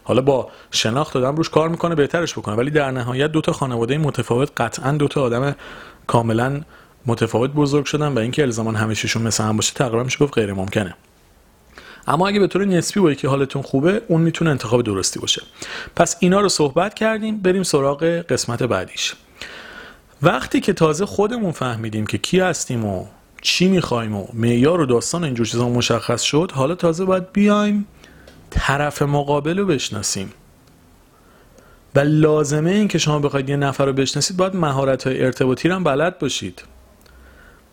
حالا 0.04 0.22
با 0.22 0.48
شناخت 0.70 1.16
آدم 1.16 1.36
روش 1.36 1.50
کار 1.50 1.68
می‌کنه 1.68 1.94
بهترش 1.94 2.32
بکنه. 2.32 2.54
ولی 2.54 2.70
در 2.70 2.90
نهایت 2.90 3.32
دو 3.32 3.40
تا 3.40 3.52
خانواده 3.52 3.98
متفاوت 3.98 4.50
قطعا 4.56 4.92
دو 4.92 5.08
تا 5.08 5.22
آدم 5.22 5.56
کاملا 6.06 6.60
متفاوت 7.06 7.50
بزرگ 7.50 7.84
شدن 7.84 8.08
و 8.08 8.18
اینکه 8.18 8.42
الزاما 8.42 8.72
همه 8.72 8.94
مثل 9.20 9.44
هم 9.44 9.56
باشه 9.56 9.74
تقریبا 9.74 10.02
میشه 10.02 10.18
گفت 10.18 10.34
غیر 10.34 10.52
ممکنه 10.52 10.94
اما 12.10 12.28
اگه 12.28 12.40
به 12.40 12.46
طور 12.46 12.64
نسبی 12.64 13.00
با 13.00 13.12
یکی 13.12 13.26
حالتون 13.26 13.62
خوبه 13.62 14.02
اون 14.08 14.20
می‌تونه 14.20 14.50
انتخاب 14.50 14.82
درستی 14.82 15.20
باشه. 15.20 15.42
پس 15.96 16.16
اینا 16.20 16.40
رو 16.40 16.48
صحبت 16.48 16.94
کردیم 16.94 17.38
بریم 17.38 17.62
سراغ 17.62 18.04
قسمت 18.04 18.62
بعدیش. 18.62 19.14
وقتی 20.22 20.60
که 20.60 20.72
تازه 20.72 21.06
خودمون 21.06 21.52
فهمیدیم 21.52 22.06
که 22.06 22.18
کی 22.18 22.40
هستیم 22.40 22.84
و 22.84 23.06
چی 23.42 23.68
می‌خوایم 23.68 24.16
و 24.16 24.26
معیار 24.34 24.80
و 24.80 24.86
داستان 24.86 25.24
اینجور 25.24 25.46
چیزا 25.46 25.68
مشخص 25.68 26.22
شد 26.22 26.52
حالا 26.54 26.74
تازه 26.74 27.04
باید 27.04 27.32
بیایم 27.32 27.86
طرف 28.50 29.02
مقابل 29.02 29.58
رو 29.58 29.66
بشناسیم. 29.66 30.32
و 31.94 32.00
لازمه 32.00 32.70
این 32.70 32.88
که 32.88 32.98
شما 32.98 33.18
بخواید 33.18 33.48
یه 33.48 33.56
نفر 33.56 33.86
رو 33.86 33.92
بشناسید 33.92 34.36
باید 34.36 34.56
مهارت 34.56 35.06
های 35.06 35.24
ارتباطی 35.24 35.68
رو 35.68 35.74
هم 35.74 35.84
بلد 35.84 36.18
باشید. 36.18 36.62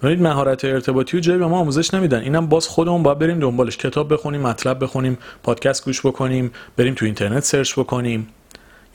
ببینید 0.01 0.23
مهارت 0.23 0.65
ارتباطی 0.65 1.17
و 1.17 1.19
جایی 1.19 1.39
به 1.39 1.47
ما 1.47 1.59
آموزش 1.59 1.93
نمیدن. 1.93 2.19
اینم 2.19 2.47
باز 2.47 2.67
خودمون 2.67 3.03
باید 3.03 3.19
بریم 3.19 3.39
دنبالش. 3.39 3.77
کتاب 3.77 4.13
بخونیم 4.13 4.41
مطلب 4.41 4.83
بخونیم 4.83 5.17
پادکست 5.43 5.85
گوش 5.85 6.05
بکنیم 6.05 6.51
بریم 6.77 6.93
تو 6.93 7.05
اینترنت 7.05 7.43
سرچ 7.43 7.79
بکنیم. 7.79 8.27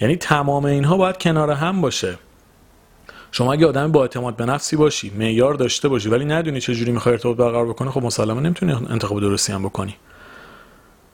یعنی 0.01 0.17
تمام 0.17 0.65
اینها 0.65 0.97
باید 0.97 1.19
کنار 1.19 1.51
هم 1.51 1.81
باشه. 1.81 2.19
شما 3.33 3.53
اگه 3.53 3.67
آدم 3.67 3.93
با 3.93 4.03
اعتماد 4.03 4.37
به 4.37 4.47
نفسی 4.47 4.77
باشی 4.77 5.13
معیار 5.19 5.55
داشته 5.55 5.89
باشی 5.89 6.09
ولی 6.09 6.25
ندونی 6.25 6.61
چه 6.61 6.75
جوری 6.75 6.93
می‌خوای 6.93 7.13
ارتباط 7.13 7.37
برقرار 7.37 7.67
بکنی 7.67 7.91
خب 7.91 8.03
مسلما 8.03 8.41
نمی‌تونی 8.41 8.73
انتخاب 8.73 9.21
درستی 9.21 9.53
هم 9.53 9.63
بکنی. 9.63 9.97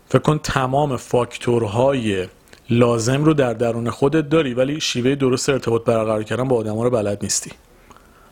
فکر 0.08 0.18
کن 0.18 0.38
تمام 0.38 0.96
فاکتورهای 0.96 2.26
لازم 2.70 3.24
رو 3.24 3.34
در 3.34 3.52
درون 3.54 3.90
خودت 3.90 4.28
داری 4.28 4.54
ولی 4.54 4.80
شیوه 4.80 5.14
درست 5.14 5.48
ارتباط 5.48 5.84
برقرار 5.84 6.22
کردن 6.22 6.48
با 6.48 6.56
آدما 6.56 6.84
رو 6.84 6.90
بلد 6.90 7.18
نیستی. 7.22 7.50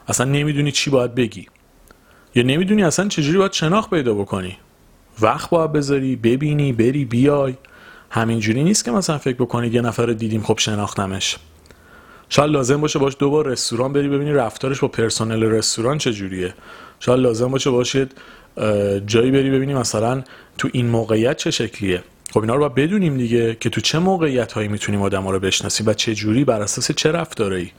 اصلا 0.09 0.27
نمی‌دونی 0.27 0.73
چی 0.73 0.91
باید 0.91 1.15
بگی. 1.15 1.47
یا 2.35 2.43
نمی‌دونی 2.43 2.83
اصلا 2.83 3.09
چجوری 3.09 3.39
باید 3.39 3.53
شناخت 3.53 3.91
پیدا 3.91 4.15
بکنی. 4.15 4.59
وقت 5.21 5.51
باید 5.51 5.73
بذاری 5.73 6.17
ببینی 6.17 6.73
بری 6.73 7.05
بیای. 7.05 7.55
همینجوری 8.11 8.65
نیست 8.65 8.85
که 8.85 8.91
مثلا 8.91 9.19
فکر 9.19 9.37
بکنید 9.37 9.75
یه 9.75 9.81
نفر 9.81 10.07
رو 10.07 10.15
دیدیم 10.15 10.43
خب 10.43 10.59
شناختمش. 10.59 11.37
شاید 12.29 12.51
لازم 12.51 12.81
باشه 12.81 12.99
باش 12.99 13.17
دو 13.19 13.31
بار 13.31 13.47
رستوران 13.47 13.93
بری 13.93 14.09
ببینی 14.09 14.33
رفتارش 14.33 14.81
با 14.81 14.89
پرسنل 14.89 15.43
رستوران 15.43 15.99
چجوریه. 15.99 16.55
شاید 17.01 17.21
لازم 17.21 17.49
باشه 17.49 17.71
باشید 17.71 18.13
جایی 19.07 19.31
بری 19.31 19.51
ببینی 19.51 19.75
مثلا 19.75 20.23
تو 20.59 20.69
این 20.73 20.87
موقعیت 20.87 21.37
چه 21.37 21.51
شکلیه. 21.51 22.03
خب 22.33 22.41
اینا 22.41 22.55
رو 22.55 22.61
باید 22.61 22.75
بدونیم 22.75 23.17
دیگه 23.17 23.57
که 23.61 23.71
تو 23.71 23.81
چه 23.81 23.99
موقعیت 23.99 24.53
هایی 24.53 24.69
می‌تونیم 24.69 25.03
آدم 25.03 25.29
رو 25.29 25.41
بشناسیم 25.41 25.87
و 25.87 25.93
چه 25.93 26.15
جوری 26.15 26.45
بر 26.45 26.61
اساس 26.61 26.93
چه 26.93 27.13
رفتاری 27.13 27.73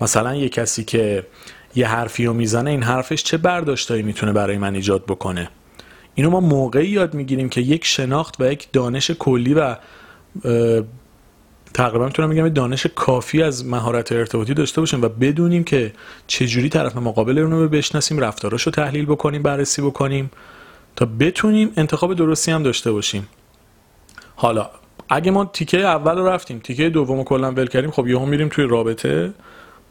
مثلا 0.00 0.34
یه 0.34 0.48
کسی 0.48 0.84
که 0.84 1.26
یه 1.78 1.88
حرفی 1.88 2.26
رو 2.26 2.32
می‌زنه 2.32 2.70
این 2.70 2.82
حرفش 2.82 3.22
چه 3.22 3.36
برداشتایی 3.36 4.02
می‌تونه 4.02 4.32
برای 4.32 4.58
من 4.58 4.74
ایجاد 4.74 5.04
بکنه؟ 5.04 5.50
اینو 6.14 6.30
ما 6.30 6.40
موقعی 6.40 6.88
یاد 6.88 7.14
می‌گیریم 7.14 7.48
که 7.48 7.60
یک 7.60 7.84
شناخت 7.84 8.40
و 8.40 8.52
یک 8.52 8.68
دانش 8.72 9.10
کلی 9.10 9.54
و 9.54 9.76
تقریبا 11.74 12.04
می‌تونم 12.06 12.30
بگم 12.30 12.48
دانش 12.48 12.86
کافی 12.86 13.42
از 13.42 13.66
مهارت 13.66 14.12
ارتباطی 14.12 14.54
داشته 14.54 14.80
باشیم 14.80 15.02
و 15.02 15.08
بدونیم 15.08 15.64
که 15.64 15.92
چجوری 16.26 16.68
طرف 16.68 16.96
مقابل 16.96 17.38
رو 17.38 17.68
بشناسیم 17.68 18.18
رفتاراش 18.18 18.62
رو 18.62 18.72
تحلیل 18.72 19.06
بکنیم 19.06 19.42
بررسی 19.42 19.82
بکنیم 19.82 20.30
تا 20.96 21.06
بتونیم 21.20 21.72
انتخاب 21.76 22.14
درستی 22.14 22.50
هم 22.50 22.62
داشته 22.62 22.92
باشیم. 22.92 23.28
حالا 24.36 24.70
اگه 25.08 25.30
ما 25.30 25.44
تیکه 25.44 25.78
اول 25.78 26.18
رو 26.18 26.26
رفتیم 26.26 26.58
تیکه 26.58 26.88
دوم 26.88 27.24
کلا 27.24 27.52
ول 27.52 27.66
کردیم 27.66 27.90
خب 27.90 28.06
یهو 28.06 28.26
میریم 28.26 28.48
توی 28.48 28.64
رابطه 28.64 29.32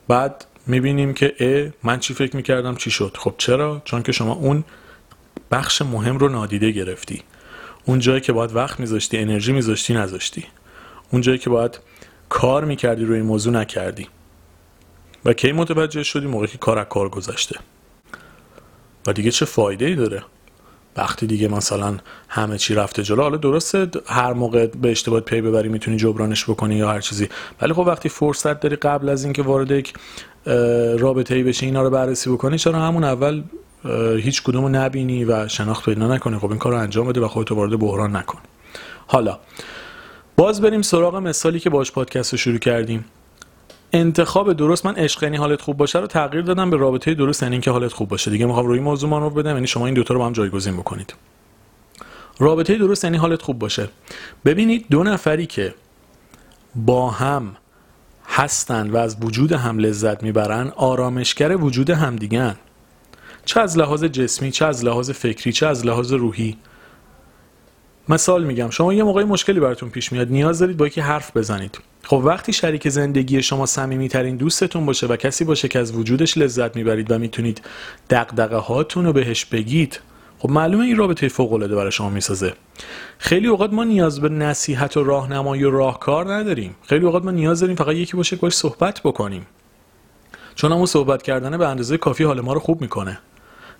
بعد 0.08 0.46
می‌بینیم 0.68 1.14
که 1.14 1.36
ا 1.40 1.72
من 1.84 2.00
چی 2.00 2.14
فکر 2.14 2.36
می‌کردم 2.36 2.76
چی 2.76 2.92
شد. 2.92 3.18
خب 3.20 3.34
چرا؟ 3.38 3.82
چون 3.86 4.04
که 4.04 4.12
شما 4.12 4.34
اون 4.34 4.64
بخش 5.52 5.82
مهم 5.82 6.18
رو 6.18 6.30
نادیده 6.30 6.72
گرفتی. 6.72 7.24
اون 7.86 8.00
جایی 8.00 8.22
که 8.22 8.34
باید 8.34 8.56
وقت 8.56 8.80
میذاشتی 8.80 9.18
انرژی 9.18 9.54
میذاشتی 9.54 9.94
نذاشتی. 9.94 10.46
اون 11.12 11.22
جایی 11.22 11.38
که 11.38 11.50
باید 11.50 11.80
کار 12.30 12.66
می‌کردی 12.66 13.06
روی 13.06 13.18
این 13.18 13.26
موضوع 13.26 13.54
نکردی. 13.54 14.08
و 15.26 15.34
کی 15.34 15.52
متوجه 15.52 16.04
شدی؟ 16.04 16.28
موقعی 16.28 16.48
که 16.48 16.58
کار 16.58 16.80
از 16.80 16.86
کار 16.90 17.10
گذشته. 17.10 17.60
و 19.08 19.14
دیگه 19.14 19.32
چه 19.32 19.46
فایده 19.46 19.86
ای 19.86 19.96
داره؟ 19.96 20.24
وقتی 20.98 21.28
دیگه 21.28 21.48
مثلا 21.48 21.98
همه 22.30 22.58
چی 22.58 22.76
رفته 22.76 23.04
جلو 23.04 23.22
حالا 23.22 23.38
درسته 23.38 23.88
هر 24.08 24.34
موقع 24.34 24.68
به 24.68 24.92
اشتباه 24.92 25.20
پی 25.20 25.42
ببری 25.42 25.70
می‌تونی 25.70 25.98
جبرانش 25.98 26.50
بکنی 26.50 26.76
یا 26.76 26.90
هر 26.90 27.00
چیزی. 27.00 27.30
ولی 27.62 27.74
خب 27.74 27.80
وقتی 27.80 28.10
فرصت 28.10 28.60
داری 28.60 28.76
قبل 28.76 29.10
از 29.10 29.24
اینکه 29.24 29.44
وارد 29.44 29.72
یک 29.72 29.94
رابطه 31.00 31.36
ای 31.36 31.44
بشی 31.44 31.66
اینا 31.66 31.84
رو 31.84 31.90
بررسی 31.90 32.30
بکنی 32.30 32.58
چرا 32.58 32.80
همون 32.80 33.04
اول 33.04 33.44
هیچ 34.22 34.44
کدوم 34.44 34.64
رو 34.64 34.70
نبینی 34.70 35.26
و 35.26 35.48
شناخت 35.48 35.86
پیدا 35.86 36.16
نکنی. 36.16 36.38
خب 36.38 36.50
این 36.50 36.60
کار 36.60 36.72
رو 36.72 36.80
انجام 36.80 37.08
بده 37.08 37.22
و 37.22 37.28
خودتو 37.28 37.56
وارد 37.56 37.80
بحران 37.80 38.16
نکن. 38.16 38.40
حالا 39.08 39.40
باز 40.36 40.62
بریم 40.62 40.82
سراغ 40.82 41.16
مثالی 41.16 41.60
که 41.60 41.70
باش 41.70 41.92
پادکست 41.92 42.32
رو 42.32 42.38
شروع 42.38 42.58
کردیم. 42.58 43.06
انتخاب 43.94 44.54
درست 44.54 44.86
من 44.86 44.96
عشق 44.96 45.24
یعنی 45.24 45.38
حالت 45.38 45.62
خوب 45.62 45.78
باشه 45.78 46.00
رو 46.00 46.08
تغییر 46.08 46.44
دادم 46.44 46.70
به 46.70 46.78
رابطه 46.78 47.14
درست 47.14 47.44
یعنی 47.44 47.56
اینکه 47.56 47.72
حالت 47.72 47.94
خوب 47.94 48.10
باشه. 48.10 48.32
دیگه 48.32 48.46
می‌خوام 48.46 48.66
روی 48.66 48.80
موضوع 48.80 49.10
مانور 49.10 49.34
بدم 49.34 49.54
یعنی 49.54 49.68
شما 49.68 49.86
این 49.86 49.96
دوتا 49.96 50.14
رو 50.14 50.20
با 50.20 50.26
هم 50.26 50.34
جایگزین 50.34 50.78
بکنید. 50.78 51.14
رابطه 52.40 52.76
درست 52.78 53.04
یعنی 53.04 53.18
حالت 53.18 53.42
خوب 53.42 53.60
باشه. 53.60 53.90
ببینید 54.46 54.86
دو 54.90 55.04
نفری 55.04 55.46
که 55.46 55.74
با 56.76 57.10
هم 57.10 57.56
هستند 58.28 58.94
و 58.94 58.98
از 58.98 59.18
وجود 59.22 59.52
هم 59.52 59.80
لذت 59.80 60.24
می‌برن 60.24 60.72
آرامشگر 60.76 61.58
وجود 61.58 61.90
همدیگن 61.90 62.56
چه 63.46 63.60
از 63.60 63.78
لحاظ 63.78 64.04
جسمی 64.04 64.52
چه 64.52 64.66
از 64.66 64.86
لحاظ 64.86 65.12
فکری 65.12 65.54
چه 65.54 65.68
از 65.68 65.86
لحاظ 65.86 66.14
روحی. 66.14 66.58
مثال 68.10 68.44
میگم 68.44 68.70
شما 68.70 68.94
یه 68.94 69.04
موقعی 69.04 69.26
مشکلی 69.26 69.60
براتون 69.60 69.90
پیش 69.90 70.12
میاد 70.12 70.30
نیاز 70.30 70.60
دارید 70.60 70.78
با 70.78 70.88
یکی 70.88 71.02
حرف 71.02 71.38
بزنید. 71.38 71.80
خب 72.04 72.22
وقتی 72.26 72.54
شریک 72.54 72.90
زندگی 72.90 73.42
شما 73.42 73.66
صمیمیترین 73.66 74.36
دوستتون 74.36 74.86
باشه 74.86 75.08
و 75.08 75.16
کسی 75.16 75.46
باشه 75.46 75.68
که 75.68 75.80
از 75.80 75.96
وجودش 75.96 76.38
لذت 76.38 76.76
می‌برید 76.76 77.12
و 77.12 77.20
می‌تونید 77.20 77.62
دغدغه 78.10 78.56
هاتون 78.56 79.06
رو 79.06 79.14
بهش 79.14 79.46
بگید 79.46 80.00
خب 80.40 80.50
معلومه 80.50 80.86
این 80.86 80.96
رابطه 80.96 81.28
فوق 81.28 81.54
العاده 81.54 81.76
برای 81.76 81.92
شما 81.92 82.10
می‌سازه. 82.10 82.54
خیلی 83.18 83.48
اوقات 83.48 83.74
ما 83.74 83.84
نیاز 83.84 84.22
به 84.22 84.30
نصیحت 84.30 84.98
و 84.98 85.04
راهنمایی 85.04 85.64
و 85.64 85.72
راهکار 85.72 86.34
نداریم. 86.34 86.76
خیلی 86.84 87.06
اوقات 87.06 87.24
ما 87.24 87.32
نیاز 87.32 87.60
داریم 87.60 87.76
فقط 87.76 87.96
یکی 87.96 88.18
باشه 88.18 88.36
که 88.36 88.42
باش 88.42 88.54
صحبت 88.54 89.02
بکنیم. 89.04 89.48
چون 90.56 90.72
همون 90.72 90.86
صحبت 90.86 91.24
کردن 91.24 91.58
به 91.58 91.68
اندازه 91.68 91.98
کافی 91.98 92.24
حال 92.24 92.42
ما 92.42 92.54
رو 92.54 92.60
خوب 92.60 92.82
می‌کنه. 92.82 93.20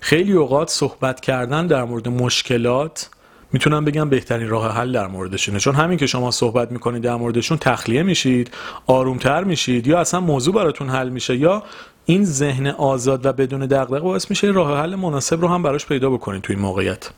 خیلی 0.00 0.32
اوقات 0.32 0.70
صحبت 0.70 1.20
کردن 1.20 1.66
در 1.66 1.84
مورد 1.84 2.08
مشکلات 2.08 3.10
می‌تونم 3.52 3.84
بگم 3.84 4.08
بهترین 4.08 4.48
راه 4.48 4.76
حل 4.76 4.92
در 4.92 5.06
موردشونه 5.06 5.58
چون 5.58 5.74
همین 5.74 5.98
که 5.98 6.06
شما 6.06 6.30
صحبت 6.30 6.72
می‌کنید 6.72 7.02
در 7.02 7.16
موردشون 7.16 7.58
تخلیه 7.58 8.02
میشید 8.02 8.50
آرومتر 8.86 9.44
میشید 9.44 9.86
یا 9.86 9.98
اصلا 9.98 10.20
موضوع 10.20 10.54
براتون 10.54 10.88
حل 10.88 11.08
میشه 11.08 11.36
یا 11.36 11.62
این 12.10 12.24
ذهن 12.24 12.66
آزاد 12.66 13.26
و 13.26 13.32
بدون 13.32 13.60
دغدغه 13.60 14.00
باعث 14.00 14.30
میشه 14.30 14.46
راه 14.46 14.80
حل 14.80 14.94
مناسب 14.94 15.40
رو 15.40 15.48
هم 15.48 15.62
براش 15.62 15.86
پیدا 15.86 16.10
بکنید 16.10 16.42
توی 16.42 16.56
این 16.56 16.64
موقعیت. 16.64 17.10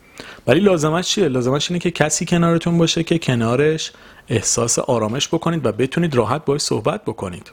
ولی 0.46 0.60
لازمش 0.60 1.08
چیه؟ 1.08 1.28
لازمش 1.28 1.70
اینه 1.70 1.78
که 1.78 1.90
کسی 1.90 2.24
کنارتون 2.24 2.78
باشه 2.78 3.02
که 3.02 3.18
کنارش 3.18 3.92
احساس 4.28 4.78
آرامش 4.78 5.28
بکنید 5.28 5.66
و 5.66 5.72
بتونید 5.72 6.14
راحت 6.14 6.44
باش 6.44 6.60
صحبت 6.60 7.04
بکنید. 7.04 7.50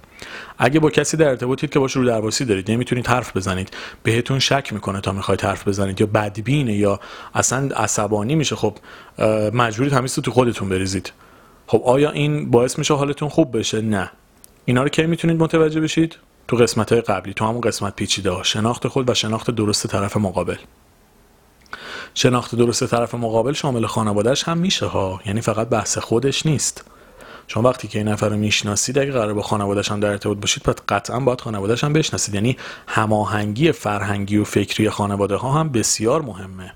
اگه 0.58 0.80
با 0.80 0.90
کسی 0.90 1.18
در 1.18 1.30
ارتباطید 1.30 1.70
که 1.70 1.80
باش 1.80 1.96
رو 1.96 2.06
درواسی 2.06 2.46
دارید 2.46 2.72
نمی‌تونید 2.72 3.08
حرف 3.08 3.38
بزنید. 3.38 3.70
بهتون 4.04 4.40
شک 4.40 4.74
می‌کنه 4.74 5.02
تا 5.02 5.12
می‌خواید 5.12 5.42
حرف 5.42 5.68
بزنید 5.68 6.02
یا 6.02 6.08
بدبینه 6.08 6.74
یا 6.74 7.00
اصلا 7.34 7.70
عصبانی 7.76 8.36
میشه 8.36 8.56
خب 8.56 8.78
مجبورید 9.54 9.94
همیشه 9.94 10.22
تو 10.22 10.32
خودتون 10.32 10.70
بریزید. 10.70 11.12
خب 11.68 11.82
آیا 11.86 12.12
این 12.12 12.52
باعث 12.52 12.80
میشه 12.80 12.94
حالتون 12.94 13.30
خوب 13.30 13.58
بشه؟ 13.58 13.82
نه. 13.82 14.12
اینا 14.66 14.84
رو 14.84 14.90
کی 14.90 15.06
می‌تونید 15.06 15.38
متوجه 15.40 15.82
بشید؟ 15.82 16.18
تو 16.48 16.58
قسمت 16.58 16.92
های 16.92 17.02
قبلی 17.02 17.34
تو 17.34 17.46
همون 17.46 17.62
قسمت 17.62 17.96
پیچیده 17.96 18.32
ها 18.32 18.44
شناخت 18.44 18.88
خود 18.88 19.10
و 19.10 19.14
شناخت 19.14 19.52
درست 19.52 19.88
طرف 19.88 20.18
مقابل. 20.18 20.58
شناخت 22.14 22.56
درست 22.56 22.86
طرف 22.86 23.16
مقابل 23.16 23.54
شامل 23.54 23.86
خانوادهش 23.86 24.44
هم 24.44 24.58
میشه 24.58 24.86
ها 24.86 25.22
یعنی 25.26 25.42
فقط 25.42 25.70
بحث 25.70 25.98
خودش 25.98 26.46
نیست. 26.46 26.86
شما 27.48 27.70
وقتی 27.70 27.88
که 27.88 28.00
این 28.00 28.08
نفر 28.08 28.30
رو 28.30 28.38
می‌شناسید 28.38 29.00
اگه 29.00 29.12
قرار 29.12 29.34
با 29.34 29.42
خانوادهش 29.42 29.92
هم 29.92 30.00
در 30.00 30.10
ارتباط 30.10 30.38
باشید 30.38 30.64
پس 30.64 30.76
قطعا 30.90 31.20
باید 31.20 31.42
خانوادهش 31.42 31.84
هم 31.84 31.94
بشناسید. 31.94 32.36
یعنی 32.36 32.58
هماهنگی 32.88 33.72
فرهنگی 33.72 34.38
و 34.38 34.44
فکری 34.44 34.90
خانواده 34.90 35.36
ها 35.36 35.52
هم 35.52 35.70
بسیار 35.70 36.22
مهمه. 36.22 36.74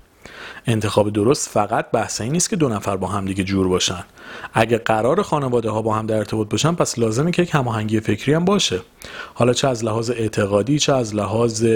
انتخاب 0.66 1.10
درست 1.10 1.48
فقط 1.48 1.90
بحث 1.90 2.20
این 2.20 2.32
نیست 2.32 2.50
که 2.50 2.56
دو 2.56 2.68
نفر 2.68 2.96
با 2.96 3.06
هم 3.06 3.24
دیگه 3.24 3.44
جور 3.44 3.68
باشن. 3.68 4.04
اگه 4.54 4.78
قرار 4.78 5.22
خانواده 5.22 5.70
ها 5.70 5.82
با 5.82 5.94
هم 5.94 6.06
در 6.06 6.16
ارتباط 6.16 6.48
باشن 6.48 6.74
پس 6.74 6.98
لازمه 6.98 7.30
که 7.30 7.42
یک 7.42 7.54
هماهنگی 7.54 8.00
فکری 8.00 8.34
هم 8.34 8.44
باشه. 8.44 8.80
حالا 9.34 9.52
چه 9.52 9.68
از 9.68 9.84
لحاظ 9.84 10.10
اعتقادی 10.10 10.78
چه 10.78 10.94
از 10.94 11.14
لحاظ 11.14 11.66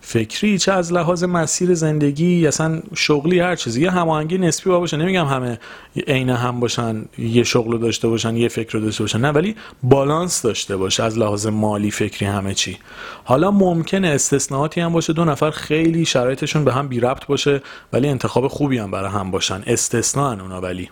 فکری 0.00 0.58
چه 0.58 0.72
از 0.72 0.92
لحاظ 0.92 1.24
مسیر 1.24 1.74
زندگی 1.74 2.46
اصلا 2.46 2.82
شغلی 2.94 3.40
هر 3.40 3.56
چیزی. 3.56 3.82
یه 3.82 3.90
هماهنگی 3.90 4.38
نسبی 4.38 4.70
با 4.70 4.78
باشه. 4.78 4.96
نمیگم 4.96 5.26
همه 5.26 5.58
عین 6.06 6.30
هم 6.30 6.60
باشن 6.60 7.04
یه 7.18 7.44
شغل 7.44 7.72
رو 7.72 7.78
داشته 7.78 8.08
باشن 8.08 8.36
یه 8.36 8.48
فکر 8.48 8.72
رو 8.72 8.84
داشته 8.84 9.04
باشن. 9.04 9.20
نه 9.20 9.30
ولی 9.30 9.56
بالانس 9.82 10.42
داشته 10.42 10.76
باشه. 10.76 11.02
از 11.02 11.18
لحاظ 11.18 11.46
مالی 11.46 11.90
فکری 11.90 12.26
همه 12.26 12.54
چی. 12.54 12.78
حالا 13.24 13.50
ممکنه 13.50 14.08
استثناءاتی 14.08 14.80
هم 14.80 14.92
باشه. 14.92 15.12
دو 15.12 15.24
نفر 15.24 15.50
خیلی 15.50 16.04
شرایطشون 16.04 16.64
به 16.64 16.72
هم 16.72 16.88
بی 16.88 17.00
ربط 17.00 17.26
باشه 17.26 17.62
ولی 17.92 18.08
انتخاب 18.08 18.48
خوبی 18.48 18.78
هم 18.78 18.90
برای 18.90 19.10
هم 19.10 19.30
باشن. 19.30 19.62
استثناء 19.66 20.40
اونا 20.40 20.60
ولی. 20.60 20.90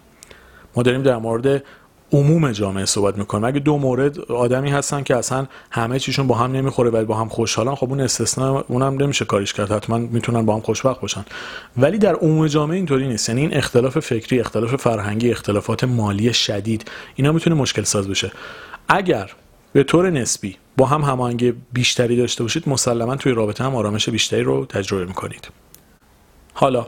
ما 0.77 0.83
داریم 0.83 1.03
در 1.03 1.17
مورد 1.17 1.65
عموم 2.13 2.53
جامعه 2.53 2.85
صحبت 2.85 3.19
می‌کنیم. 3.19 3.45
اگه 3.45 3.61
دو 3.61 3.79
مورد 3.79 4.21
آدمی 4.21 4.71
هستن 4.71 5.03
که 5.03 5.17
اصلا 5.17 5.47
همه 5.71 5.99
چیشون 5.99 6.27
با 6.27 6.35
هم 6.35 6.53
نمی‌خوره 6.53 6.91
ولی 6.91 7.05
با 7.05 7.15
هم 7.15 7.29
خوشحالن 7.29 7.75
خب 7.75 7.91
اون 7.91 8.01
استثناء 8.01 8.65
اونم 8.69 9.03
نمیشه 9.03 9.25
کاریش 9.25 9.53
کرد. 9.53 9.73
حتما 9.73 9.99
می‌تونن 9.99 10.47
با 10.47 10.55
هم 10.55 10.61
خوشبخت 10.61 11.01
باشن. 11.01 11.25
ولی 11.77 11.99
در 11.99 12.15
عموم 12.15 12.47
جامعه 12.47 12.77
اینطوری 12.77 13.09
نیست. 13.09 13.29
یعنی 13.29 13.41
این 13.41 13.57
اختلاف 13.57 13.99
فکری 13.99 14.41
اختلاف 14.41 14.75
فرهنگی 14.75 15.31
اختلافات 15.31 15.85
مالی 15.85 16.33
شدید 16.33 16.91
اینا 17.15 17.33
می‌تونه 17.33 17.57
مشکل 17.57 17.83
ساز 17.83 18.09
بشه. 18.09 18.33
اگر 18.89 19.31
به 19.73 19.83
طور 19.83 20.11
نسبی 20.11 20.57
با 20.77 20.87
هم 20.87 21.03
هماهنگی 21.03 21.55
بیشتری 21.73 22.17
داشته 22.17 22.43
باشید 22.43 22.69
مسلما 22.69 23.17
توی 23.17 23.33
رابطه 23.33 23.65
هم 23.65 23.75
آرامش 23.75 24.09
بیشتری 24.09 24.43
رو 24.43 24.67
تجربه 24.67 25.05
می‌کنید. 25.05 25.49
حالا 26.55 26.87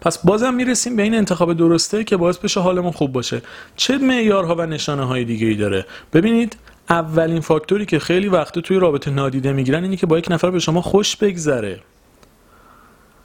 پس 0.00 0.18
بازم 0.18 0.54
می‌رسیم 0.54 0.96
به 0.96 1.02
این 1.02 1.14
انتخاب 1.14 1.52
درسته 1.52 2.04
که 2.04 2.16
باعث 2.16 2.38
بشه 2.38 2.60
حالمون 2.60 2.92
خوب 2.92 3.12
باشه. 3.12 3.42
چه 3.76 3.98
معیارها 3.98 4.54
و 4.54 4.66
نشانه 4.66 5.04
های 5.04 5.24
دیگه 5.24 5.46
ای 5.46 5.54
داره؟ 5.54 5.86
ببینید 6.12 6.56
اولین 6.90 7.40
فاکتوری 7.40 7.86
که 7.86 7.98
خیلی 7.98 8.28
وقت 8.28 8.58
توی 8.58 8.78
رابطه 8.78 9.10
نادیده 9.10 9.52
می‌گیرن 9.52 9.84
اینه 9.84 9.96
که 9.96 10.06
با 10.06 10.18
یک 10.18 10.30
نفر 10.30 10.50
به 10.50 10.58
شما 10.58 10.82
خوش 10.82 11.16
بگذره. 11.16 11.80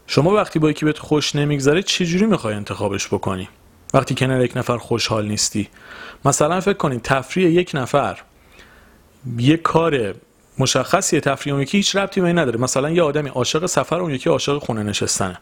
شما 0.07 0.33
وقتی 0.33 0.59
با 0.59 0.69
یکی 0.69 0.85
بهت 0.85 0.99
خوش 0.99 1.35
نمیگذره 1.35 1.83
چجوری 1.83 2.25
می‌خوای 2.25 2.55
انتخابش 2.55 3.07
بکنی؟ 3.07 3.49
وقتی 3.93 4.15
کنار 4.15 4.45
یک 4.45 4.57
نفر 4.57 4.77
خوشحال 4.77 5.27
نیستی. 5.27 5.67
مثلا 6.25 6.61
فکر 6.61 6.73
کنید 6.73 7.01
تفریح 7.01 7.49
یک 7.49 7.71
نفر 7.73 8.17
یک 9.37 9.61
کار 9.61 10.15
مشخصی 10.59 11.19
تفریح 11.19 11.53
اون 11.53 11.63
یکی 11.63 11.77
هیچ 11.77 11.95
ربطی 11.95 12.21
به 12.21 12.27
این 12.27 12.39
نداره. 12.39 12.59
مثلا 12.59 12.89
یه 12.89 13.03
آدمی 13.03 13.29
عاشق 13.29 13.65
سفر 13.65 13.99
اون 13.99 14.11
یکی 14.11 14.29
عاشق 14.29 14.57
خونه 14.57 14.83
نشستنه. 14.83 15.37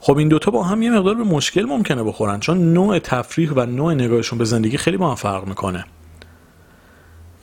خب 0.00 0.16
این 0.16 0.28
دوتا 0.28 0.50
با 0.50 0.62
هم 0.62 0.82
یه 0.82 0.90
مقدار 0.90 1.14
به 1.14 1.24
مشکل 1.24 1.62
ممکنه 1.62 2.02
بخورن 2.02 2.40
چون 2.40 2.72
نوع 2.72 2.98
تفریح 2.98 3.50
و 3.50 3.66
نوع 3.66 3.94
نگاهشون 3.94 4.38
به 4.38 4.44
زندگی 4.44 4.76
خیلی 4.76 4.96
با 4.96 5.08
هم 5.08 5.14
فرق 5.14 5.46
می‌کنه. 5.46 5.84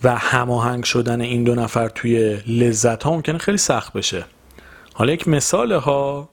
و 0.04 0.16
هماهنگ 0.16 0.84
شدن 0.84 1.22
این 1.22 1.44
دو 1.44 1.56
نفر 1.56 1.90
توی 1.90 2.38
لذت 2.48 3.04
ها 3.04 3.12
ممکنه 3.12 3.38
خیلی 3.38 3.58
سخت 3.58 3.94
بشه. 3.94 4.26
حالا 4.94 5.14
یک 5.14 5.28
مثال 5.28 5.72
ها 5.72 6.30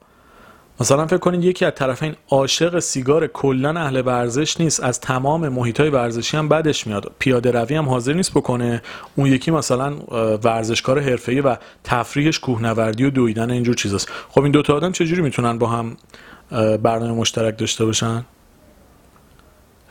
مثلا 0.81 1.07
فکر 1.07 1.17
کنید 1.17 1.43
یکی 1.43 1.65
از 1.65 1.73
طرفین 1.75 2.15
عاشق 2.29 2.79
سیگار 2.79 3.27
کلا 3.27 3.79
اهل 3.79 4.01
ورزش 4.05 4.59
نیست 4.59 4.83
از 4.83 4.99
تمام 4.99 5.49
محیط 5.49 5.79
های 5.79 5.89
ورزشی 5.89 6.37
هم 6.37 6.49
بدش 6.49 6.87
میاد. 6.87 7.11
پیاده 7.19 7.51
روی 7.51 7.75
هم 7.75 7.89
حاضر 7.89 8.13
نیست 8.13 8.31
بکنه. 8.31 8.81
اون 9.15 9.27
یکی 9.27 9.51
مثلا 9.51 9.95
ورزشکار 10.43 10.99
حرفه‌ای 10.99 11.41
و 11.41 11.57
تفریحش 11.83 12.39
کوهنوردی 12.39 13.03
و 13.03 13.09
دویدن 13.09 13.51
اینجور 13.51 13.75
چیزاست. 13.75 14.09
خب 14.29 14.41
این 14.41 14.51
دوتا 14.51 14.75
آدم 14.75 14.91
چجوری 14.91 15.21
می‌تونن 15.21 15.57
با 15.57 15.67
هم 15.67 15.97
برنامه 16.77 17.11
مشترک 17.11 17.57
داشته 17.57 17.85
باشن؟ 17.85 18.25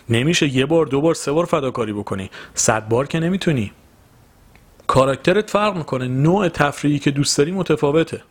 نمیشه 0.09 0.55
یه 0.57 0.67
بار 0.67 0.87
دو 0.87 1.01
بار 1.01 1.15
سه 1.15 1.33
بار 1.33 1.45
فداکاری 1.45 1.93
بکنی. 1.93 2.31
صد 2.55 2.89
بار 2.89 3.07
که 3.07 3.21
نمی‌تونی. 3.21 3.73
کاراکترت 4.87 5.51
فرق 5.51 5.77
می‌کنه. 5.77 6.09
نوع 6.09 6.49
تفریحی 6.49 6.99
که 6.99 7.11
دوست 7.11 7.39
داری 7.39 7.53
متفاوته. 7.53 8.23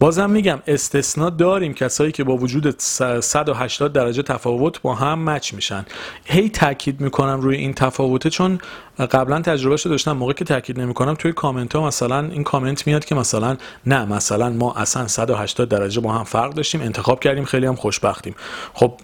بازم 0.00 0.30
میگم 0.30 0.58
استثنا 0.66 1.30
داریم 1.30 1.74
کسایی 1.74 2.12
که 2.12 2.24
با 2.24 2.36
وجود 2.36 2.78
180 2.78 3.92
درجه 3.92 4.22
تفاوت 4.22 4.82
با 4.82 4.94
هم 4.94 5.30
مچ 5.30 5.54
میشن. 5.54 5.86
هی 6.24 6.48
تاکید 6.48 7.00
می‌کنم 7.00 7.40
روی 7.40 7.56
این 7.56 7.74
تفاوته 7.74 8.30
چون 8.30 8.58
قبلا 8.98 9.40
تجربهش 9.40 9.86
داشتم 9.86 10.12
موقع 10.12 10.32
که 10.32 10.44
تاکید 10.44 10.80
نمی‌کنم 10.80 11.14
توی 11.14 11.32
کامنت 11.32 11.74
ها 11.74 11.86
مثلا 11.86 12.20
این 12.20 12.44
کامنت 12.44 12.86
میاد 12.86 13.04
که 13.04 13.14
مثلا 13.14 13.56
نه 13.86 14.04
مثلا 14.04 14.50
ما 14.50 14.74
اصلا 14.74 15.08
180 15.08 15.68
درجه 15.68 16.00
با 16.00 16.12
هم 16.12 16.24
فرق 16.24 16.54
داشتیم 16.54 16.80
انتخاب 16.80 17.20
کردیم 17.20 17.44
خیلی 17.44 17.66
هم 17.66 17.76
خوشبختیم. 17.76 18.34
خب 18.74 18.94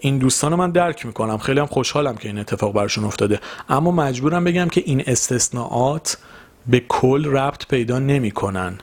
این 0.00 0.18
دوستان 0.18 0.54
من 0.54 0.70
درک 0.70 1.06
می‌کنم 1.06 1.38
خیلی 1.38 1.60
هم 1.60 1.66
خوشحالم 1.66 2.16
که 2.16 2.28
این 2.28 2.38
اتفاق 2.38 2.72
برشون 2.72 3.04
افتاده. 3.04 3.40
اما 3.68 3.90
مجبورم 3.90 4.44
بگم 4.44 4.68
که 4.68 4.82
این 4.86 5.02
استثناءات 5.06 6.18
به 6.66 6.80
کل 6.88 7.24
ربط 7.24 7.66
پیدا 7.66 7.98
نمی‌کنن. 7.98 8.78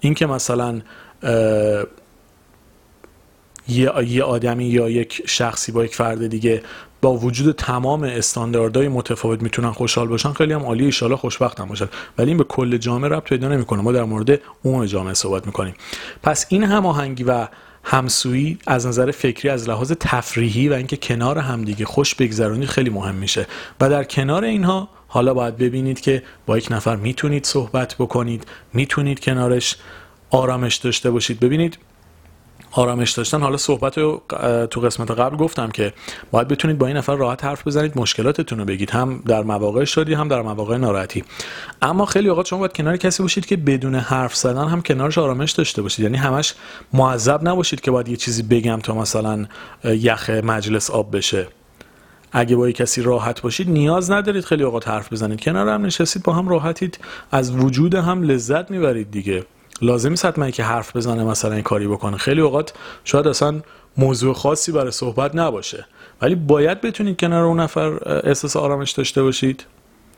اینکه 0.00 0.26
مثلا 0.26 0.80
یه 3.68 4.22
آدمی 4.22 4.64
یا 4.64 4.90
یک 4.90 5.22
شخصی 5.26 5.72
با 5.72 5.84
یک 5.84 5.94
فرد 5.94 6.26
دیگه 6.26 6.62
با 7.00 7.16
وجود 7.16 7.54
تمام 7.54 8.02
استانداردهای 8.04 8.88
متفاوت 8.88 9.42
می‌تونن 9.42 9.70
خوشحال 9.70 10.08
باشن 10.08 10.32
خیلی 10.32 10.52
هم 10.52 10.62
عالی 10.62 10.92
ان 11.02 11.16
خوشبخت 11.16 11.60
هم 11.60 11.68
باشن. 11.68 11.88
ولی 12.18 12.28
این 12.28 12.36
به 12.36 12.44
کل 12.44 12.76
جامعه 12.76 13.10
ربط 13.10 13.28
پیدا 13.28 13.48
نمی‌کنه. 13.48 13.82
ما 13.82 13.92
در 13.92 14.04
مورد 14.04 14.40
عموم 14.64 14.86
جامعه 14.86 15.14
صحبت 15.14 15.46
می‌کنیم. 15.46 15.74
پس 16.22 16.46
این 16.48 16.62
هماهنگی 16.62 17.24
و 17.24 17.48
همسویی 17.84 18.58
از 18.66 18.86
نظر 18.86 19.10
فکری 19.10 19.48
از 19.48 19.68
لحاظ 19.68 19.92
تفریحی 20.00 20.68
و 20.68 20.72
اینکه 20.72 20.96
کنار 20.96 21.38
همدیگه 21.38 21.84
خوش 21.84 22.14
بگذرونید 22.14 22.68
خیلی 22.68 22.90
مهم 22.90 23.14
میشه. 23.14 23.46
و 23.80 23.90
در 23.90 24.04
کنار 24.04 24.44
اینها 24.44 24.88
حالا 25.16 25.34
باید 25.34 25.56
ببینید 25.56 26.00
که 26.00 26.22
با 26.46 26.58
یک 26.58 26.68
نفر 26.70 26.96
می‌تونید 26.96 27.44
صحبت 27.44 27.94
بکنید 27.98 28.46
می‌تونید 28.72 29.20
کنارش 29.20 29.76
آرامش 30.30 30.76
داشته 30.76 31.10
باشید. 31.10 31.40
ببینید 31.40 31.78
آرامش 32.72 33.10
داشتن 33.10 33.40
حالا 33.40 33.56
صحبت 33.56 33.98
رو 33.98 34.22
تو 34.70 34.80
قسمت 34.80 35.10
قبل 35.10 35.36
گفتم 35.36 35.70
که 35.70 35.92
باید 36.30 36.48
بتونید 36.48 36.78
با 36.78 36.86
این 36.86 36.96
نفر 36.96 37.14
راحت 37.14 37.44
حرف 37.44 37.66
بزنید 37.66 37.98
مشکلاتتون 37.98 38.58
رو 38.58 38.64
بگید. 38.64 38.90
هم 38.90 39.22
در 39.26 39.42
مواقع 39.42 39.84
شادی 39.84 40.14
هم 40.14 40.28
در 40.28 40.42
مواقع 40.42 40.76
ناراحتی. 40.76 41.24
اما 41.82 42.06
خیلی 42.06 42.28
اوقات 42.28 42.46
شما 42.46 42.58
باید 42.58 42.72
کنار 42.72 42.96
کسی 42.96 43.22
باشید 43.22 43.46
که 43.46 43.56
بدون 43.56 43.94
حرف 43.94 44.36
زدن 44.36 44.68
هم 44.68 44.82
کنارش 44.82 45.18
آرامش 45.18 45.52
داشته 45.52 45.82
باشید. 45.82 46.04
یعنی 46.04 46.16
همش 46.16 46.54
معذب 46.92 47.48
نباشید 47.48 47.80
که 47.80 47.90
باید 47.90 48.08
یه 48.08 48.16
چیزی 48.16 48.42
بگم 48.42 48.80
تا 48.82 48.94
مثلا 48.94 49.46
یخ 49.84 50.30
مجلس 50.30 50.90
آب 50.90 51.16
بشه. 51.16 51.48
اگه 52.32 52.56
با 52.56 52.70
کسی 52.70 53.02
راحت 53.02 53.42
باشید 53.42 53.70
نیاز 53.70 54.10
ندارید 54.10 54.44
خیلی 54.44 54.62
اوقات 54.62 54.88
حرف 54.88 55.12
بزنید. 55.12 55.40
کنار 55.40 55.68
هم 55.68 55.86
نشستید 55.86 56.22
با 56.22 56.32
هم 56.32 56.48
راحتید. 56.48 56.98
از 57.30 57.50
وجود 57.56 57.94
هم 57.94 58.22
لذت 58.22 58.70
می‌برید 58.70 59.10
دیگه. 59.10 59.44
لازم 59.82 60.10
نیست 60.10 60.24
حتما 60.24 60.50
که 60.50 60.64
حرف 60.64 60.96
بزنه 60.96 61.24
مثلا 61.24 61.52
این 61.52 61.62
کاری 61.62 61.88
بکنه. 61.88 62.16
خیلی 62.16 62.40
اوقات 62.40 62.72
شاید 63.04 63.26
اصلا 63.26 63.60
موضوع 63.96 64.34
خاصی 64.34 64.72
برای 64.72 64.90
صحبت 64.90 65.34
نباشه. 65.34 65.86
ولی 66.22 66.34
باید 66.34 66.80
بتونید 66.80 67.20
کنار 67.20 67.44
اون 67.44 67.60
نفر 67.60 67.98
احساس 68.24 68.56
آرامش 68.56 68.90
داشته 68.90 69.22
باشید. 69.22 69.64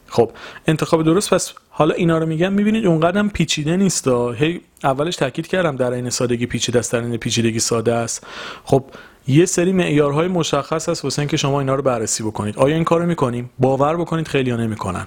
خب 0.06 0.30
انتخاب 0.66 1.02
درست. 1.02 1.34
پس 1.34 1.52
حالا 1.70 1.94
اینا 1.94 2.18
رو 2.18 2.26
میگم. 2.26 2.52
می‌بینید 2.52 2.86
اونقدر 2.86 3.22
پیچیده 3.22 3.76
نیست. 3.76 4.08
هی 4.08 4.60
اولش 4.84 5.16
تاکید 5.16 5.46
کردم 5.46 5.76
در 5.76 5.90
این 5.90 6.10
سادگی 6.10 6.46
پیچیده 6.46 6.78
است 6.78 6.92
در 6.92 7.00
این 7.00 7.16
پیچیدگی 7.16 7.58
ساده 7.58 7.94
است. 7.94 8.26
خب 8.64 8.84
یه 9.28 9.46
سری 9.46 9.72
معیارهای 9.72 10.28
مشخص 10.28 10.88
هست 10.88 11.04
واسه 11.04 11.18
اینکه 11.18 11.36
شما 11.36 11.60
اینا 11.60 11.74
رو 11.74 11.82
بررسی 11.82 12.22
بکنید. 12.22 12.56
آیا 12.58 12.74
این 12.74 12.84
کارو 12.84 13.06
می‌کنیم؟ 13.06 13.50
باور 13.58 13.96
بکنید 13.96 14.28
خیلی 14.28 14.52
نمی‌کنن. 14.52 15.06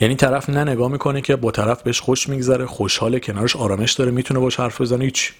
یعنی 0.00 0.16
طرف 0.16 0.50
نه 0.50 0.64
نگاه 0.64 0.90
می‌کنه 0.90 1.20
که 1.20 1.36
با 1.36 1.50
طرف 1.50 1.82
بهش 1.82 2.00
خوش 2.00 2.28
میگذره 2.28 2.66
خوشحال 2.66 3.18
کنارش 3.18 3.56
آرامش 3.56 3.92
داره 3.92 4.10
می‌تونه 4.10 4.40
باش 4.40 4.60
حرف 4.60 4.80
بزنه 4.80 5.04
هیچ. 5.04 5.32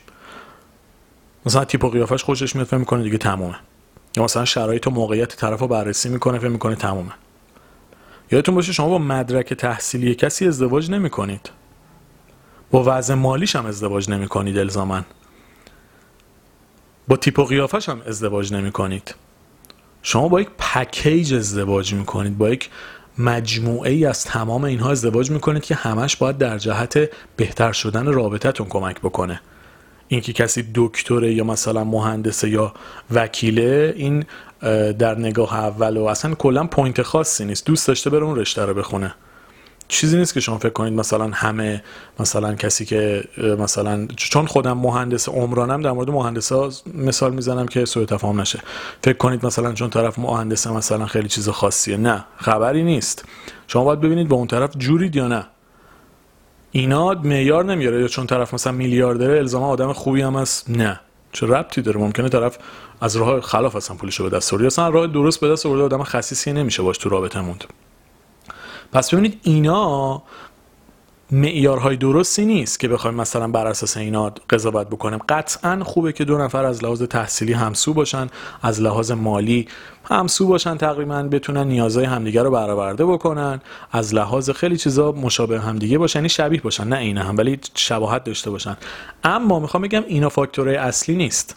مثلا 1.47 1.65
تیپ 1.65 1.85
و 1.85 1.91
قیافش 1.91 2.25
خوشش 2.25 2.55
میاد 2.55 2.67
فکر 2.67 2.77
می‌کنه 2.77 3.03
دیگه 3.03 3.19
تمومه. 3.19 3.57
یا 4.17 4.25
مثلا 4.25 4.45
شرایط 4.45 4.87
و 4.87 4.91
موقعیت 4.91 5.37
طرف 5.37 5.61
رو 5.61 5.69
بررسی 5.69 6.09
می‌کنه 6.09 6.39
فکر 6.39 6.49
می‌کنه 6.49 6.75
تمومه. 6.75 7.13
یادتون 8.33 8.55
باشه 8.55 8.73
شما 8.73 8.89
با 8.89 8.99
مدرک 8.99 9.55
تحصیلی 9.55 10.15
کسی 10.15 10.49
ازدواج 10.49 10.91
نمی‌کنید. 10.91 11.51
با 12.71 12.83
وضع 12.87 13.15
مالیش 13.15 13.57
هم 13.57 13.67
ازدواج 13.67 14.11
نمی‌کنید 14.11 14.59
الزاماً 14.59 15.05
با 17.09 17.17
تیپ 17.17 17.39
و 17.39 17.45
قیافش 17.45 17.89
هم 17.89 18.03
ازدواج 18.07 18.53
نمی‌کنید. 18.53 19.15
شما 20.03 20.29
با 20.29 20.41
یک 20.41 20.49
پکیج 20.59 21.35
ازدواج 21.35 21.95
می‌کنید 21.95 22.39
با 22.39 22.51
یک 22.51 22.71
مجموعه 23.19 23.91
ای 23.91 24.05
از 24.05 24.25
تمام 24.25 24.65
اینها 24.65 24.91
ازدواج 24.91 25.31
می‌کنید 25.31 25.63
که 25.63 25.75
همش 25.75 26.17
باید 26.17 26.39
در 26.39 26.59
جهت 26.59 27.11
بهتر 27.37 27.73
شدن 27.73 28.07
رابطتون 28.07 28.67
کمک 28.67 29.01
بکنه. 29.01 29.41
اینکه 30.09 30.33
کسی 30.33 30.71
دکتره 30.75 31.35
یا 31.35 31.45
مثلا 31.45 31.85
مهندسه 31.85 32.51
یا 32.51 32.75
وکیله 33.11 33.95
این 33.97 34.25
در 34.93 35.19
نگاه 35.19 35.55
اول 35.55 35.97
و 35.97 36.05
اصلا 36.05 36.35
کلا 36.35 36.67
point 36.67 37.03
خاصی 37.03 37.45
نیست. 37.45 37.67
دوست 37.67 37.89
داشته 37.89 38.11
بره 38.11 38.25
اون 38.25 38.37
رشته 38.37 38.65
رو 38.65 38.75
بخونه. 38.75 39.15
چیزی 39.89 40.19
نیست 40.19 40.35
که 40.35 40.41
شما 40.41 40.59
فکر 40.59 40.73
کنید 40.73 40.93
مثلا 40.93 41.31
همه 41.33 41.83
مثلا 42.21 42.55
کسی 42.55 42.85
که 42.85 43.25
مثلا 43.59 44.07
چون 44.17 44.47
خودم 44.47 44.79
مهندس 44.79 45.29
عمرانم 45.29 45.83
در 45.83 45.93
مورد 45.93 46.11
مهندس 46.11 46.53
ها 46.53 46.71
مثال 46.95 47.35
می‌زنم 47.35 47.67
که 47.67 47.85
سوء 47.85 48.05
تفاهم 48.05 48.41
نشه. 48.41 48.61
فکر 49.03 49.17
کنید 49.17 49.47
مثلا 49.47 49.73
چون 49.73 49.91
طرف 49.91 50.19
مهندس 50.19 50.67
مثلا 50.67 51.07
خیلی 51.07 51.29
چیز 51.29 51.49
خاصیه. 51.49 51.97
نه 51.97 52.25
خبری 52.37 52.83
نیست. 52.83 53.25
شما 53.67 53.85
باید 53.85 54.01
ببینید 54.01 54.29
با 54.29 54.37
اون 54.37 54.47
طرف 54.47 54.77
جورید 54.77 55.17
یا 55.17 55.29
نه. 55.29 55.47
اینا 56.71 57.15
معیار 57.15 57.65
نمیاره. 57.65 58.01
یا 58.01 58.09
چون 58.09 58.27
طرف 58.27 58.55
مثلا 58.55 58.73
میلیاردره 58.73 59.39
الزاما 59.39 59.67
آدم 59.69 59.93
خوبی 59.93 60.23
هم 60.23 60.37
هست. 60.37 60.71
نه. 60.71 61.01
چه 61.33 61.47
ربطی 61.47 61.83
داره؟ 61.83 62.01
ممکنه 62.01 62.29
طرف 62.29 62.59
از 63.01 63.17
راه 63.17 63.41
خلاف 63.41 63.77
اصلا 63.77 63.97
پولشو 63.97 64.31
به 64.31 64.37
دست 64.37 64.53
آورد 64.53 64.67
اصلا 64.67 64.89
راه 64.89 65.07
درست 65.07 65.41
به 65.41 65.49
دست 65.49 65.67
آورده 65.67 65.85
آدم 65.85 66.03
خصیصی 66.03 66.53
نمیشه 66.53 66.83
باش 66.83 66.99
تو 66.99 67.09
رابطه 67.09 67.41
پس 68.93 69.15
ببینید 69.15 69.41
اینا 69.43 70.23
معیارهای 71.31 71.97
درستی 71.97 72.47
نیست 72.47 72.81
که 72.81 72.89
بخوایم 72.89 73.17
مثلا 73.17 73.49
بر 73.49 73.67
اساس 73.67 73.97
اینا 73.97 74.33
قضاوت 74.51 74.87
بکنیم. 74.87 75.19
قطعا 75.29 75.85
خوبه 75.85 76.13
که 76.13 76.25
دو 76.25 76.39
نفر 76.39 76.65
از 76.65 76.85
لحاظ 76.85 77.03
تحصیلی 77.03 77.53
همسو 77.53 77.95
باشن 77.95 78.27
از 78.63 78.81
لحاظ 78.81 79.11
مالی 79.11 79.69
همسو 80.05 80.47
باشن 80.47 80.77
تقریبا 80.77 81.23
بتونن 81.23 81.67
نیازهای 81.67 82.05
همدیگه 82.05 82.43
رو 82.43 82.51
برآورده 82.51 83.07
بکنن 83.07 83.61
از 83.93 84.15
لحاظ 84.15 84.51
خیلی 84.51 84.77
چیزا 84.77 85.13
مشابه 85.13 85.61
همدیگه 85.61 85.99
باشن 85.99 86.19
یعنی 86.19 86.29
شبیه 86.29 86.61
باشن 86.61 86.89
نه 86.89 86.97
اینه 86.97 87.23
هم 87.23 87.37
ولی 87.37 87.59
شباهت 87.75 88.25
داشته 88.25 88.51
باشن. 88.51 88.77
اما 89.25 89.59
می‌خوام 89.59 89.83
بگم 89.83 90.05
اینا 90.07 90.29
فاکتورهای 90.29 90.77
اصلی 90.77 91.17
نیست. 91.17 91.57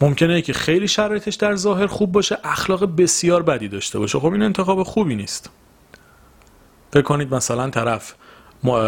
ممکنه 0.00 0.42
که 0.42 0.52
خیلی 0.52 0.88
شرایطش 0.88 1.34
در 1.34 1.56
ظاهر 1.56 1.86
خوب 1.86 2.12
باشه 2.12 2.38
اخلاق 2.44 2.96
بسیار 2.96 3.42
بدی 3.42 3.68
داشته 3.68 3.98
باشه. 3.98 4.18
خب 4.18 4.32
این 4.32 4.42
انتخاب 4.42 4.82
خوبی 4.82 5.14
نیست. 5.14 5.50
فکر 6.94 7.02
کنید 7.02 7.34
مثلا 7.34 7.70
طرف 7.70 8.14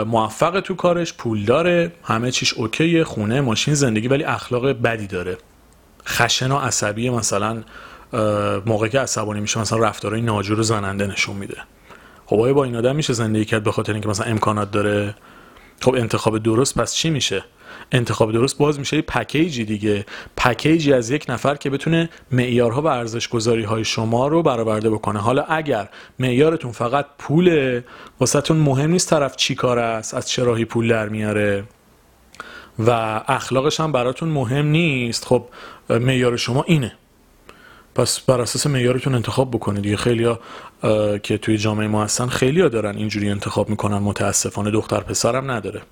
موفق 0.06 0.60
تو 0.60 0.74
کارش 0.74 1.14
پول 1.14 1.44
داره 1.44 1.92
همه 2.04 2.30
چیش 2.30 2.54
اوکیه 2.54 3.04
خونه 3.04 3.40
ماشین 3.40 3.74
زندگی 3.74 4.08
ولی 4.08 4.24
اخلاق 4.24 4.68
بدی 4.68 5.06
داره. 5.06 5.38
خشن 6.06 6.52
و 6.52 6.56
عصبی 6.56 7.10
مثلا 7.10 7.62
موقعی 8.66 8.90
که 8.90 9.00
عصبانی 9.00 9.40
میشه 9.40 9.60
مثلا 9.60 9.78
رفتارهای 9.78 10.22
ناجور 10.22 10.60
و 10.60 10.62
زننده 10.62 11.06
نشون 11.06 11.36
میده. 11.36 11.56
خب 12.26 12.52
با 12.52 12.64
این 12.64 12.76
آدم 12.76 12.96
میشه 12.96 13.12
زندگی 13.12 13.44
کرد 13.44 13.64
به 13.64 13.72
خاطر 13.72 13.92
اینکه 13.92 14.08
مثلا 14.08 14.26
امکانات 14.26 14.70
داره؟ 14.70 15.14
خب 15.80 15.94
انتخاب 15.94 16.38
درست 16.38 16.78
پس 16.78 16.94
چی 16.94 17.10
میشه؟ 17.10 17.44
انتخاب 17.92 18.32
درست 18.32 18.58
باز 18.58 18.78
میشه 18.78 19.02
پکیجی 19.02 19.64
دیگه. 19.64 20.06
پکیجی 20.36 20.92
از 20.92 21.10
یک 21.10 21.26
نفر 21.28 21.54
که 21.54 21.70
بتونه 21.70 22.10
معیارها 22.32 22.82
و 22.82 22.86
ارزش 22.86 23.28
گذاری 23.28 23.62
های 23.62 23.84
شما 23.84 24.28
رو 24.28 24.42
برآورده 24.42 24.90
بکنه. 24.90 25.18
حالا 25.18 25.42
اگر 25.42 25.88
معیارتون 26.18 26.72
فقط 26.72 27.06
پوله 27.18 27.84
واسهتون 28.20 28.56
مهم 28.56 28.90
نیست 28.90 29.10
طرف 29.10 29.36
چی 29.36 29.54
کار 29.54 29.78
است 29.78 30.14
از 30.14 30.28
چه 30.28 30.44
راهی 30.44 30.64
پول 30.64 30.88
در 30.88 31.08
میاره. 31.08 31.64
و 32.78 32.90
اخلاقش 33.28 33.80
هم 33.80 33.92
براتون 33.92 34.28
مهم 34.28 34.66
نیست. 34.66 35.24
خب 35.24 35.44
معیار 35.90 36.36
شما 36.36 36.62
اینه. 36.62 36.92
پس 37.94 38.20
بر 38.20 38.40
اساس 38.40 38.66
معیارتون 38.66 39.14
انتخاب 39.14 39.50
بکنید. 39.50 39.82
دیگه 39.82 39.96
خیلیا 39.96 40.40
که 41.22 41.38
توی 41.38 41.58
جامعه 41.58 41.86
ما 41.86 42.04
هستن 42.04 42.26
خیلیا 42.26 42.68
دارن 42.68 42.96
اینجوری 42.96 43.30
انتخاب 43.30 43.68
می‌کنن. 43.70 43.98
متاسفانه 43.98 44.70
دختر 44.70 45.00
پسرم 45.00 45.50
نداره. 45.50 45.82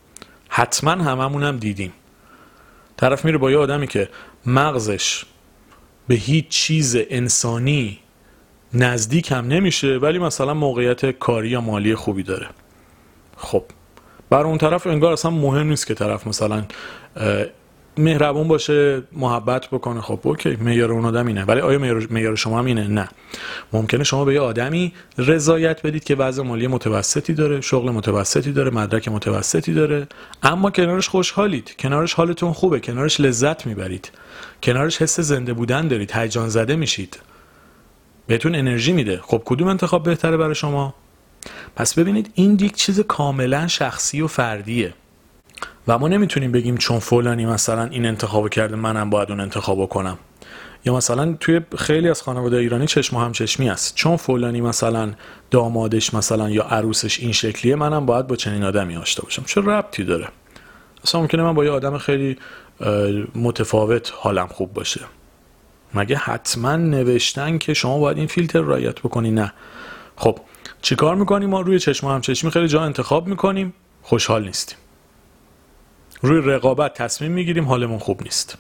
حتما 0.57 0.91
هممون 0.91 1.43
هم 1.43 1.57
دیدیم. 1.57 1.93
طرف 2.97 3.25
میره 3.25 3.39
با 3.39 3.51
یه 3.51 3.59
آدمی 3.59 3.87
که 3.87 4.09
مغزش 4.47 5.25
به 6.09 6.15
هیچ 6.15 6.49
چیز 6.49 6.97
انسانی 7.11 7.99
نزدیک 8.75 9.33
هم 9.33 9.49
نمیشه 9.49 9.97
ولی 9.97 10.19
مثلا 10.19 10.55
موقعیت 10.55 11.11
کاری 11.11 11.49
یا 11.49 11.61
مالی 11.61 11.95
خوبی 11.95 12.23
داره. 12.23 12.47
خب 13.37 13.65
بر 14.31 14.45
اون 14.45 14.59
طرف 14.59 14.87
انگار 14.87 15.13
اصلا 15.13 15.31
مهم 15.31 15.69
نیست 15.69 15.87
که 15.87 15.95
طرف 15.95 16.27
مثلا 16.27 16.65
مهربون 17.97 18.49
باشه 18.49 19.03
محبت 19.13 19.67
بکنه. 19.67 20.01
خب 20.01 20.21
اوکی 20.23 20.57
معیار 20.57 20.93
اون 20.93 21.05
آدم 21.05 21.27
اینه. 21.27 21.45
ولی 21.45 21.61
آیا 21.61 21.79
معیار 22.11 22.37
شما 22.37 22.59
هم 22.59 22.65
اینه؟ 22.65 22.89
نه. 22.89 23.09
ممکنه 23.73 24.05
شما 24.05 24.25
به 24.25 24.35
یه 24.35 24.41
آدمی 24.41 24.93
رضایت 25.19 25.83
بدید 25.83 26.05
که 26.05 26.15
وضع 26.15 26.43
مالی 26.43 26.67
متوسطی 26.67 27.35
داره 27.35 27.61
شغل 27.61 27.91
متوسطی 27.91 28.53
داره 28.53 28.71
مدرک 28.71 29.09
متوسطی 29.09 29.75
داره. 29.75 30.07
اما 30.43 30.71
کنارش 30.71 31.09
خوشحالید. 31.09 31.77
کنارش 31.79 32.15
حالتون 32.15 32.53
خوبه. 32.53 32.81
کنارش 32.81 33.21
لذت 33.21 33.67
می‌برید. 33.67 34.11
کنارش 34.63 35.03
حس 35.03 35.21
زنده 35.21 35.53
بودن 35.53 35.89
دارید. 35.89 36.13
هیجان 36.13 36.49
زده 36.49 36.77
میشید. 36.77 37.19
بهتون 38.27 38.55
انرژی 38.55 38.93
میده. 38.93 39.21
خب 39.23 39.43
کدوم 39.45 39.69
انتخاب 39.69 40.03
بهتره 40.03 40.37
برای 40.37 40.55
شما؟ 40.55 40.95
پس 41.77 41.99
ببینید 41.99 42.31
این 42.35 42.53
یک 42.61 42.77
چیز 42.77 43.01
کاملا 43.01 43.67
شخصی 43.67 44.23
و 44.23 44.27
فردیه. 44.27 44.95
و 45.89 45.99
ما 45.99 46.09
نمی‌تونیم 46.09 46.53
بگیم 46.53 46.77
چون 46.77 46.99
فلانی 46.99 47.47
مثلا 47.47 47.85
این 47.85 48.07
انتخاب 48.07 48.49
کرده 48.49 48.77
منم 48.77 49.11
باید 49.11 49.31
اون 49.31 49.41
انتخاب 49.41 49.89
کنم. 49.89 50.19
یا 50.85 50.95
مثلا 50.95 51.37
توی 51.41 51.61
خیلی 51.79 52.09
از 52.09 52.23
خانواده 52.23 52.57
ایرانی 52.57 52.87
چشم 52.87 53.17
و 53.17 53.21
همچشمی 53.21 53.71
است. 53.71 53.95
چون 53.95 54.17
فلانی 54.17 54.61
مثلا 54.61 55.13
دامادش 55.51 56.15
مثلا 56.15 56.51
یا 56.51 56.63
عروسش 56.63 57.21
این 57.21 57.33
شکلیه 57.33 57.77
منم 57.77 58.07
باید 58.07 58.27
با 58.27 58.37
چنین 58.37 58.65
آدمی 58.65 58.97
آشنا 58.97 59.23
باشم. 59.23 59.43
چه 59.45 59.61
ربطی 59.61 60.05
داره؟ 60.05 60.29
اصلا 61.05 61.21
ممکنه 61.21 61.43
من 61.43 61.55
با 61.55 61.65
یه 61.65 61.71
آدم 61.71 61.99
خیلی 61.99 62.37
متفاوت 63.35 64.13
حالم 64.17 64.47
خوب 64.47 64.73
باشه. 64.73 65.01
مگه 65.95 66.17
حتما 66.17 66.77
نوشتن 66.77 67.59
که 67.59 67.75
شما 67.75 67.99
باید 67.99 68.19
این 68.19 68.27
فیلتر 68.27 68.61
رایت 68.61 69.01
بکنی؟ 69.01 69.31
نه. 69.31 69.53
خب 70.17 70.39
چیکار 70.83 71.15
می‌کنیم؟ 71.17 71.51
ما 71.51 71.61
روی 71.61 71.79
چشم 71.79 72.07
و 72.07 72.11
همچشمی 72.11 72.51
خیلی 72.51 72.69
جا 72.69 72.83
انتخاب 72.83 73.27
می‌کنیم. 73.27 73.75
خوشحال 74.03 74.45
نیستیم. 74.45 74.79
روی 76.25 76.41
رقابت 76.53 76.95
تصمیم 76.95 77.33
می‌گیریم 77.33 77.65
حالمون 77.65 77.99
خوب 77.99 78.23
نیست. 78.23 78.59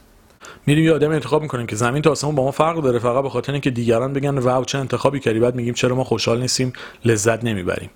میریم 0.66 0.84
یه 0.84 0.92
آدم 0.92 1.10
انتخاب 1.10 1.42
می‌کنیم 1.42 1.66
که 1.66 1.76
زمین 1.76 2.02
تا 2.02 2.10
آسمون 2.10 2.34
با 2.34 2.44
ما 2.44 2.50
فرق 2.50 2.82
داره 2.82 2.98
فقط 2.98 3.22
به 3.22 3.28
خاطر 3.28 3.52
اینکه 3.52 3.70
دیگران 3.70 4.12
بگن 4.12 4.38
واو 4.38 4.64
چه 4.64 4.78
انتخابی 4.78 5.20
کردی؟ 5.20 5.38
بعد 5.38 5.54
میگیم 5.54 5.74
چرا 5.74 5.96
ما 5.96 6.04
خوشحال 6.04 6.40
نیستیم 6.40 6.72
لذت 7.04 7.44
نمی‌بریم. 7.44 7.90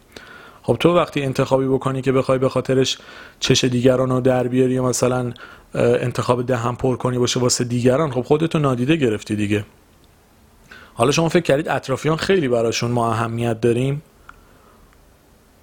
خب 0.63 0.77
تو 0.81 0.97
وقتی 0.97 1.23
انتخابی 1.23 1.67
بکنی 1.67 2.03
که 2.03 2.13
بخوای 2.13 2.39
به 2.39 2.49
خاطرش 2.49 2.99
چش 3.41 3.65
دیگران 3.65 4.11
رو 4.11 4.21
در 4.21 4.49
بیاری 4.49 4.75
یا 4.75 4.85
مثلا 4.85 5.33
انتخاب 5.75 6.47
دهم 6.47 6.77
پر 6.77 6.97
کنی 6.97 7.19
باشه 7.19 7.41
واسه 7.41 7.65
دیگران 7.65 8.11
خب 8.11 8.23
خودتو 8.23 8.59
نادیده 8.59 8.97
گرفتی 8.97 9.37
دیگه. 9.37 9.65
حالا 10.95 11.11
شما 11.11 11.29
فکر 11.29 11.43
کردید 11.43 11.69
اطرافیان 11.69 12.17
خیلی 12.17 12.49
براشون 12.49 12.91
ما 12.91 13.13
اهمیت 13.13 13.61
داریم؟ 13.61 14.03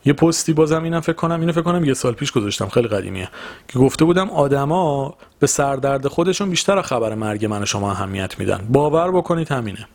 یه 0.06 0.14
پستی 0.14 0.54
بازم 0.54 0.84
اینم 0.84 1.00
فکر 1.00 1.16
کنم 1.16 1.40
اینو 1.40 1.52
فکر 1.52 1.62
کنم 1.62 1.86
یه 1.86 1.94
سال 1.94 2.14
پیش 2.14 2.32
گذاشتم 2.32 2.70
خیلی 2.70 2.88
قدیمیه. 2.88 3.30
که 3.68 3.80
گفته 3.80 4.06
بودم 4.06 4.30
آدما 4.30 5.16
به 5.40 5.48
سردرد 5.48 6.08
خودشون 6.08 6.50
بیشتر 6.50 6.82
خبر 6.82 7.16
مرگ 7.16 7.46
من 7.46 7.62
و 7.62 7.66
شما 7.66 7.92
اهمیت 7.92 8.40
میدن. 8.40 8.68
باور 8.70 9.12
بکنید 9.12 9.52
همینه. 9.52 9.88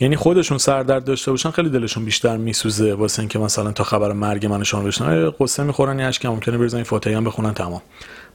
یعنی 0.00 0.16
خودشون 0.16 0.58
سردرد 0.58 1.04
داشته 1.04 1.30
باشن 1.30 1.50
خیلی 1.50 1.70
دلشون 1.70 2.04
بیشتر 2.04 2.36
میسوزه 2.36 2.94
واسه 2.94 3.20
اینکه 3.20 3.38
مثلا 3.38 3.72
تا 3.72 3.84
خبر 3.84 4.12
مرگ 4.12 4.46
من 4.46 4.62
شما 4.62 4.82
بشنن 4.82 5.30
قصه 5.40 5.62
می‌خورن 5.62 5.98
یه 5.98 6.04
اشک 6.04 6.26
ممکنه 6.26 6.58
بریزن 6.58 6.82
فاتحه 6.82 7.16
هم 7.16 7.24
بخونن 7.24 7.54
تمام. 7.54 7.82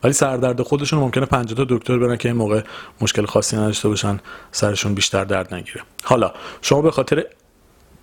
ولی 0.04 0.14
سردرد 0.14 0.62
خودشون 0.62 1.00
ممکنه 1.00 1.26
50 1.26 1.58
تا 1.58 1.76
دکتر 1.76 1.98
برن 1.98 2.18
که 2.18 2.30
این 2.30 2.38
موقع 2.38 2.62
مشکل 3.02 3.26
خاصی 3.26 3.58
نداشته 3.58 3.90
باشن 3.90 4.20
سرشون 4.52 4.94
بیشتر 4.94 5.24
درد 5.24 5.54
نگیره. 5.54 5.82
حالا 6.04 6.32
شما 6.62 6.82
به 6.82 6.92
خاطر 6.92 7.26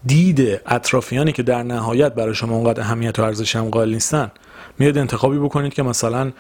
دید 0.07 0.61
اطرافیانی 0.67 1.33
که 1.33 1.43
در 1.43 1.63
نهایت 1.63 2.15
برای 2.15 2.35
شما 2.35 2.57
اونقدر 2.57 2.81
اهمیت 2.81 3.19
و 3.19 3.23
ارزش 3.23 3.57
هم 3.57 3.69
قائل 3.71 3.95
نیستن 3.95 4.31
میاد 4.79 4.99
انتخابی 4.99 5.39
بکنید 5.39 5.75
که 5.75 5.83
مثلا 5.83 6.33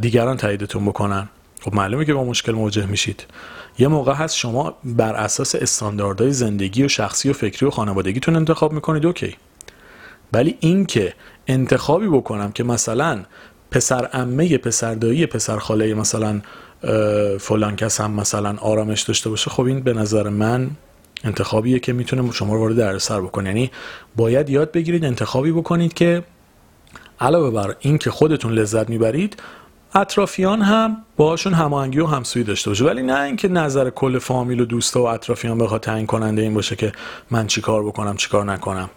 دیگران 0.00 0.36
تاییدتون 0.36 0.86
بکنن. 0.86 1.28
خب 1.60 1.74
معلومه 1.74 2.04
که 2.04 2.14
با 2.14 2.24
مشکل 2.24 2.52
مواجه 2.52 2.86
میشید. 2.86 3.24
یه 3.78 3.88
موقع 3.88 4.12
هست 4.12 4.36
شما 4.36 4.74
بر 4.84 5.14
اساس 5.14 5.54
استانداردهای 5.54 6.32
زندگی 6.32 6.84
و 6.84 6.88
شخصی 6.88 7.30
و 7.30 7.32
فکری 7.32 7.66
و 7.66 7.70
خانوادگیتون 7.70 8.36
انتخاب 8.36 8.72
می‌کنید 8.72 9.06
اوکی. 9.06 9.36
ولی 10.32 10.56
این 10.60 10.86
که 10.86 11.14
انتخابی 11.46 12.08
بکنم 12.08 12.52
که 12.52 12.64
مثلا 12.64 13.22
پسر 13.70 14.08
امه 14.12 14.58
پسر 14.58 14.94
دایی 14.94 15.26
پسر 15.26 15.58
خاله 15.58 15.94
مثلا 15.94 16.40
فلان 17.40 17.76
کس 17.76 18.00
هم 18.00 18.10
مثلا 18.10 18.56
آرامش 18.60 19.02
داشته 19.02 19.30
باشه 19.30 19.50
خب 19.50 19.62
این 19.62 19.80
به 19.80 19.92
نظر 19.92 20.28
من 20.28 20.70
انتخابیه 21.24 21.78
که 21.78 21.92
می‌تونه 21.92 22.32
شما 22.32 22.54
رو 22.54 22.60
وارد 22.60 22.76
دردسر 22.76 23.20
بکنه. 23.20 23.48
یعنی 23.48 23.70
باید 24.16 24.50
یاد 24.50 24.72
بگیرید 24.72 25.04
انتخابی 25.04 25.52
بکنید 25.52 25.94
که 25.94 26.22
علاوه 27.20 27.50
بر 27.50 27.76
این 27.80 27.98
که 27.98 28.10
خودتون 28.10 28.52
لذت 28.52 28.90
می‌برید 28.90 29.42
اطرافیان 29.94 30.62
هم 30.62 30.96
باشون 31.16 31.54
هماهنگی 31.54 31.98
و 31.98 32.06
همسویی 32.06 32.44
داشته 32.44 32.70
باشه. 32.70 32.84
ولی 32.84 33.02
نه 33.02 33.20
اینکه 33.20 33.48
نظر 33.48 33.90
کل 33.90 34.18
فامیل 34.18 34.60
و 34.60 34.64
دوستا 34.64 35.02
و 35.02 35.06
اطرافیان 35.06 35.58
بخواد 35.58 35.80
تعیین 35.80 36.06
کننده 36.06 36.42
این 36.42 36.54
باشه 36.54 36.76
که 36.76 36.92
من 37.30 37.46
چیکار 37.46 37.86
بکنم 37.86 38.16
چیکار 38.16 38.44
نکنم. 38.44 38.90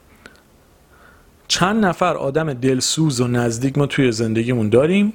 چند 1.48 1.86
نفر 1.86 2.18
آدم 2.18 2.54
دلسوز 2.54 3.22
و 3.22 3.28
نزدیک 3.28 3.78
ما 3.78 3.86
توی 3.86 4.12
زندگیمون 4.12 4.70
داریم 4.70 5.14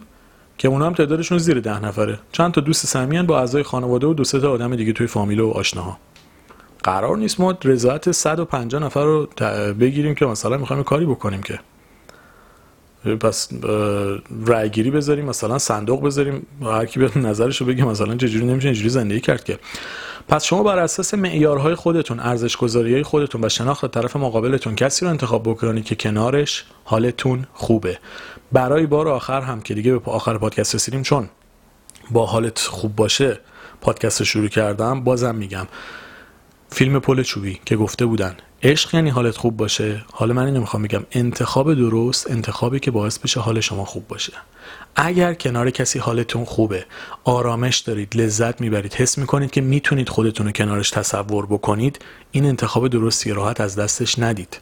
که 0.59 0.69
اونا 0.69 0.87
هم 0.87 0.93
تعدادشون 0.93 1.39
زیر 1.39 1.61
ده 1.61 1.85
نفره. 1.85 2.19
چند 2.33 2.53
تا 2.53 2.61
دوست 2.61 2.87
صمیمی 2.87 3.27
با 3.27 3.39
اعضای 3.39 3.63
خانواده 3.63 4.07
و 4.07 4.15
دو 4.15 4.25
سه 4.25 4.41
تا 4.41 4.51
آدم 4.53 4.77
دیگه 4.77 4.93
توی 4.93 5.07
فامیل 5.07 5.41
و 5.41 5.51
آشناها. 5.51 5.99
قرار 6.85 7.17
نیست 7.17 7.41
ما 7.41 7.59
رضایت 7.65 8.11
150 8.11 8.83
نفر 8.83 9.05
رو 9.05 9.27
بگیریم 9.81 10.15
که 10.15 10.27
مثلا 10.27 10.57
می‌خوایم 10.57 10.83
کاری 10.83 11.07
بکنیم 11.07 11.43
که. 11.43 11.61
پس 13.21 13.49
رای 14.47 14.71
گیری 14.71 14.91
بذاریم 14.91 15.25
مثلا 15.25 15.59
صندوق 15.59 16.03
بذاریم 16.03 16.47
هر 16.63 16.87
کی 16.87 17.01
بیاد 17.01 17.19
نظرش 17.19 17.61
رو 17.61 17.67
بگه 17.67 17.85
مثلا 17.85 18.17
چجوری 18.17 18.47
نمیشه 18.47 18.69
اینجوری 18.69 18.89
زندگی 18.89 19.21
کرد 19.21 19.45
که. 19.45 19.59
پس 20.29 20.45
شما 20.45 20.63
بر 20.63 20.79
اساس 20.79 21.15
معیارهای 21.15 21.75
خودتون 21.75 22.21
ارزش 22.21 22.57
خودتون 23.03 23.45
و 23.45 23.49
شناخت 23.49 23.91
طرف 23.91 24.17
مقابلتون 24.17 24.75
کسی 24.75 25.05
رو 25.05 25.11
انتخاب 25.11 25.43
بکنید 25.43 25.85
که 25.85 25.95
کنارش 25.95 26.65
حالتون 26.85 27.47
خوبه. 27.53 27.99
برای 28.53 28.87
بار 28.87 29.09
آخر 29.09 29.41
هم 29.41 29.61
که 29.61 29.75
دیگه 29.75 29.93
به 29.99 30.11
آخر 30.11 30.39
پادکست 30.39 30.75
رسیدیم 30.75 31.03
چون 31.03 31.29
با 32.11 32.27
حالت 32.27 32.59
خوب 32.59 32.97
باشه 32.97 33.39
پادکست 33.81 34.23
شروع 34.23 34.49
کردم 34.49 35.05
بازم 35.05 35.35
میگم. 35.35 35.67
فیلم 36.73 37.01
پل 37.01 37.23
چوبی 37.23 37.61
که 37.65 37.77
گفته 37.77 38.07
بودن. 38.07 38.37
عشق 38.63 38.95
یعنی 38.95 39.11
حالت 39.11 39.37
خوب 39.37 39.57
باشه. 39.57 40.05
حالا 40.13 40.35
من 40.35 40.47
اینو 40.47 40.61
می‌خوام 40.61 40.83
بگم 40.83 41.03
انتخاب 41.13 41.75
درست 41.75 42.31
انتخابی 42.31 42.81
که 42.81 42.91
باعث 42.91 43.19
بشه 43.19 43.41
حال 43.41 43.61
شما 43.61 43.85
خوب 43.85 44.09
باشه. 44.09 44.33
اگر 44.97 45.35
کنار 45.35 45.71
کسی 45.71 45.99
حالتون 45.99 46.45
خوبه 46.45 46.85
آرامش 47.25 47.79
دارید 47.79 48.17
لذت 48.17 48.61
می‌برید 48.61 48.95
حس 48.95 49.19
می‌کنید 49.19 49.51
که 49.51 49.61
می‌تونید 49.61 50.09
خودتون 50.09 50.47
رو 50.47 50.53
کنارش 50.53 50.91
تصور 50.91 51.47
بکنید 51.47 51.99
این 52.31 52.47
انتخاب 52.47 52.89
درستی 52.89 53.33
راحت 53.33 53.61
از 53.61 53.77
دستش 53.77 54.19
ندید. 54.19 54.61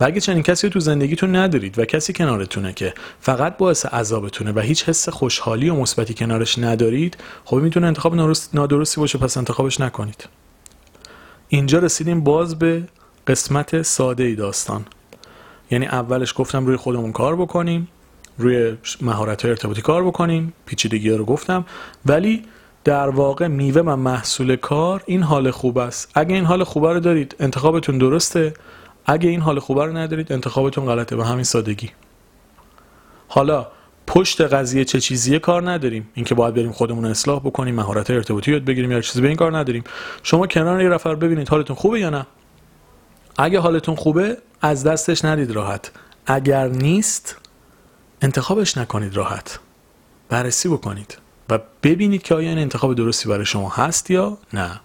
و 0.00 0.04
اگه 0.04 0.20
چنین 0.20 0.42
کسی 0.42 0.66
رو 0.66 0.72
تو 0.72 0.80
زندگیتون 0.80 1.36
ندارید 1.36 1.78
و 1.78 1.84
کسی 1.84 2.12
کنارتونه 2.12 2.72
که 2.72 2.94
فقط 3.20 3.56
باعث 3.56 3.86
عذابتونه 3.86 4.52
و 4.52 4.60
هیچ 4.60 4.88
حس 4.88 5.08
خوشحالی 5.08 5.70
و 5.70 5.74
مثبتی 5.74 6.14
کنارش 6.14 6.58
ندارید 6.58 7.16
خب 7.44 7.56
می‌تونه 7.56 7.86
انتخاب 7.86 8.14
نادرستی 8.54 9.00
باشه 9.00 9.18
پس 9.18 9.36
انتخابش 9.36 9.80
نکنید. 9.80 10.28
اینجا 11.48 11.78
رسیدیم 11.78 12.20
باز 12.20 12.58
به 12.58 12.82
قسمت 13.26 13.82
ساده 13.82 14.24
ای 14.24 14.34
داستان. 14.34 14.84
یعنی 15.70 15.86
اولش 15.86 16.34
گفتم 16.36 16.66
روی 16.66 16.76
خودمون 16.76 17.12
کار 17.12 17.36
بکنیم 17.36 17.88
روی 18.38 18.76
مهارت 19.00 19.42
های 19.42 19.50
ارتباطی 19.50 19.82
کار 19.82 20.04
بکنیم 20.04 20.52
پیچیدگی 20.66 21.10
رو 21.10 21.24
گفتم. 21.24 21.64
ولی 22.06 22.44
در 22.84 23.08
واقع 23.08 23.46
میوه 23.46 23.80
و 23.80 23.96
محصول 23.96 24.56
کار 24.56 25.02
این 25.06 25.22
حال 25.22 25.50
خوب 25.50 25.78
است. 25.78 26.10
اگه 26.14 26.34
این 26.34 26.44
حال 26.44 26.64
خوبه 26.64 26.92
رو 26.92 27.00
دارید 27.00 27.36
انتخابتون 27.40 27.98
درسته. 27.98 28.54
اگه 29.06 29.30
این 29.30 29.40
حال 29.40 29.58
خوبه 29.58 29.84
رو 29.84 29.96
ندارید 29.96 30.32
انتخابتون 30.32 30.84
غلطه. 30.84 31.16
به 31.16 31.24
همین 31.24 31.44
سادگی. 31.44 31.90
حالا 33.28 33.66
پشت 34.06 34.40
قضیه 34.40 34.84
چه 34.84 35.00
چیزیه 35.00 35.38
کار 35.38 35.70
نداریم. 35.70 36.08
اینکه 36.14 36.34
باید 36.34 36.54
بریم 36.54 36.72
خودمون 36.72 37.04
اصلاح 37.04 37.40
بکنیم 37.40 37.74
مهارت 37.74 38.10
ارتباطی 38.10 38.52
یاد 38.52 38.64
بگیریم 38.64 38.92
یا 38.92 39.00
چیزی 39.00 39.20
به 39.20 39.28
این 39.28 39.36
کار 39.36 39.58
نداریم. 39.58 39.84
شما 40.22 40.46
کنار 40.46 40.82
یه 40.82 40.88
رفر 40.88 41.14
ببینید 41.14 41.48
حالتون 41.48 41.76
خوبه 41.76 42.00
یا 42.00 42.10
نه. 42.10 42.26
اگه 43.38 43.60
حالتون 43.60 43.94
خوبه 43.94 44.38
از 44.62 44.84
دستش 44.84 45.24
ندید 45.24 45.50
راحت. 45.50 45.90
اگر 46.26 46.68
نیست 46.68 47.36
انتخابش 48.22 48.78
نکنید 48.78 49.16
راحت. 49.16 49.58
بررسی 50.28 50.68
بکنید 50.68 51.18
و 51.50 51.58
ببینید 51.82 52.22
که 52.22 52.34
آیا 52.34 52.48
این 52.48 52.58
انتخاب 52.58 52.94
درستی 52.94 53.28
برای 53.28 53.46
شما 53.46 53.68
هست 53.68 54.10
یا 54.10 54.38
نه. 54.52 54.80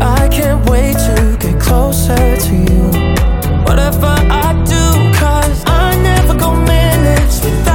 I 0.00 0.28
can't 0.28 0.68
wait 0.70 0.94
to 0.94 1.36
get 1.40 1.60
closer 1.60 2.14
to 2.14 2.54
you. 2.54 2.84
Whatever 3.64 4.14
I 4.30 4.52
do, 4.66 5.18
cause 5.18 5.62
I 5.66 5.98
never 6.00 6.38
go 6.38 6.54
minutes 6.54 7.42
without 7.44 7.71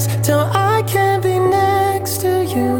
madness 0.00 0.26
Till 0.26 0.44
I 0.52 0.82
can't 0.94 1.22
be 1.22 1.38
next 1.38 2.20
to 2.24 2.32
you. 2.54 2.70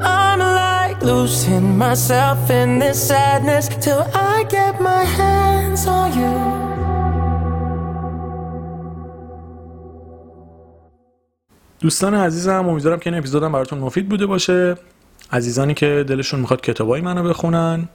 I'm 0.00 0.40
like 0.64 0.98
losing 1.02 1.78
myself 1.78 2.50
in 2.50 2.78
this 2.78 2.98
sadness. 3.08 3.68
Till 3.84 4.02
I 4.14 4.44
get 4.56 4.74
my 4.80 5.04
hands 5.04 5.86
on 5.86 6.08
you. 6.18 6.34
دوستان 11.80 12.14
عزیزم 12.14 12.68
امیدوارم 12.68 12.98
که 12.98 13.10
این 13.10 13.18
اپیزودم 13.18 13.52
براتون 13.52 13.78
مفید 13.78 14.08
بوده 14.08 14.26
باشه. 14.26 14.76
عزیزانی 15.32 15.74
که 15.74 16.04
دلشون 16.08 16.40
می‌خواد 16.40 16.60
کتابای 16.60 17.00
منو 17.00 17.22
بخونن 17.22 17.88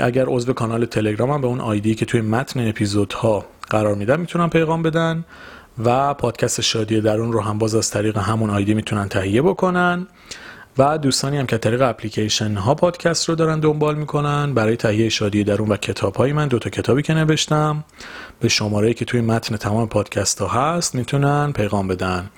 اگر 0.00 0.24
عضو 0.28 0.52
کانال 0.52 0.84
تلگرامم 0.84 1.40
به 1.40 1.46
اون 1.46 1.60
آیدی 1.60 1.94
که 1.94 2.04
توی 2.04 2.20
متن 2.20 2.68
اپیزودها 2.68 3.44
قرار 3.70 3.94
میدم 3.94 4.20
می‌تونن 4.20 4.48
پیغام 4.48 4.82
بدن. 4.82 5.24
و 5.84 6.14
پادکست 6.14 6.60
شادی 6.60 7.00
درون 7.00 7.32
رو 7.32 7.40
هم 7.40 7.58
باز 7.58 7.74
از 7.74 7.90
طریق 7.90 8.18
همون 8.18 8.50
آیدی 8.50 8.74
می‌تونن 8.74 9.08
تهیه 9.08 9.42
بکنن. 9.42 10.06
و 10.78 10.98
دوستانی 10.98 11.38
هم 11.38 11.46
که 11.46 11.58
طریق 11.58 11.82
اپلیکیشن 11.82 12.54
ها 12.54 12.74
پادکست 12.74 13.28
رو 13.28 13.34
دارن 13.34 13.60
دنبال 13.60 13.94
می‌کنن 13.94 14.54
برای 14.54 14.76
تهیه 14.76 15.08
شادی 15.08 15.44
درون 15.44 15.68
و 15.68 15.76
کتاب 15.76 16.16
های 16.16 16.32
من 16.32 16.48
دو 16.48 16.58
تا 16.58 16.70
کتابی 16.70 17.02
که 17.02 17.14
نوشتم 17.14 17.84
به 18.40 18.48
شماره 18.48 18.94
که 18.94 19.04
توی 19.04 19.20
متن 19.20 19.56
تمام 19.56 19.88
پادکست 19.88 20.40
ها 20.40 20.48
هست 20.48 20.94
می‌تونن 20.94 21.52
پیغام 21.52 21.88
بدن. 21.88 22.30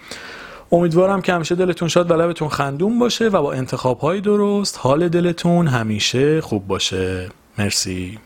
امیدوارم 0.72 1.22
که 1.22 1.33
همیشه 1.33 1.55
دلتون 1.55 1.88
شاد 1.88 2.11
و 2.11 2.14
لبتون 2.14 2.48
خندون 2.48 2.98
باشه 2.98 3.29
و 3.29 3.42
با 3.42 3.53
انتخاب 3.53 3.98
های 3.98 4.20
درست 4.20 4.79
حال 4.79 5.09
دلتون 5.09 5.66
همیشه 5.66 6.40
خوب 6.40 6.66
باشه. 6.66 7.29
مرسی. 7.59 8.18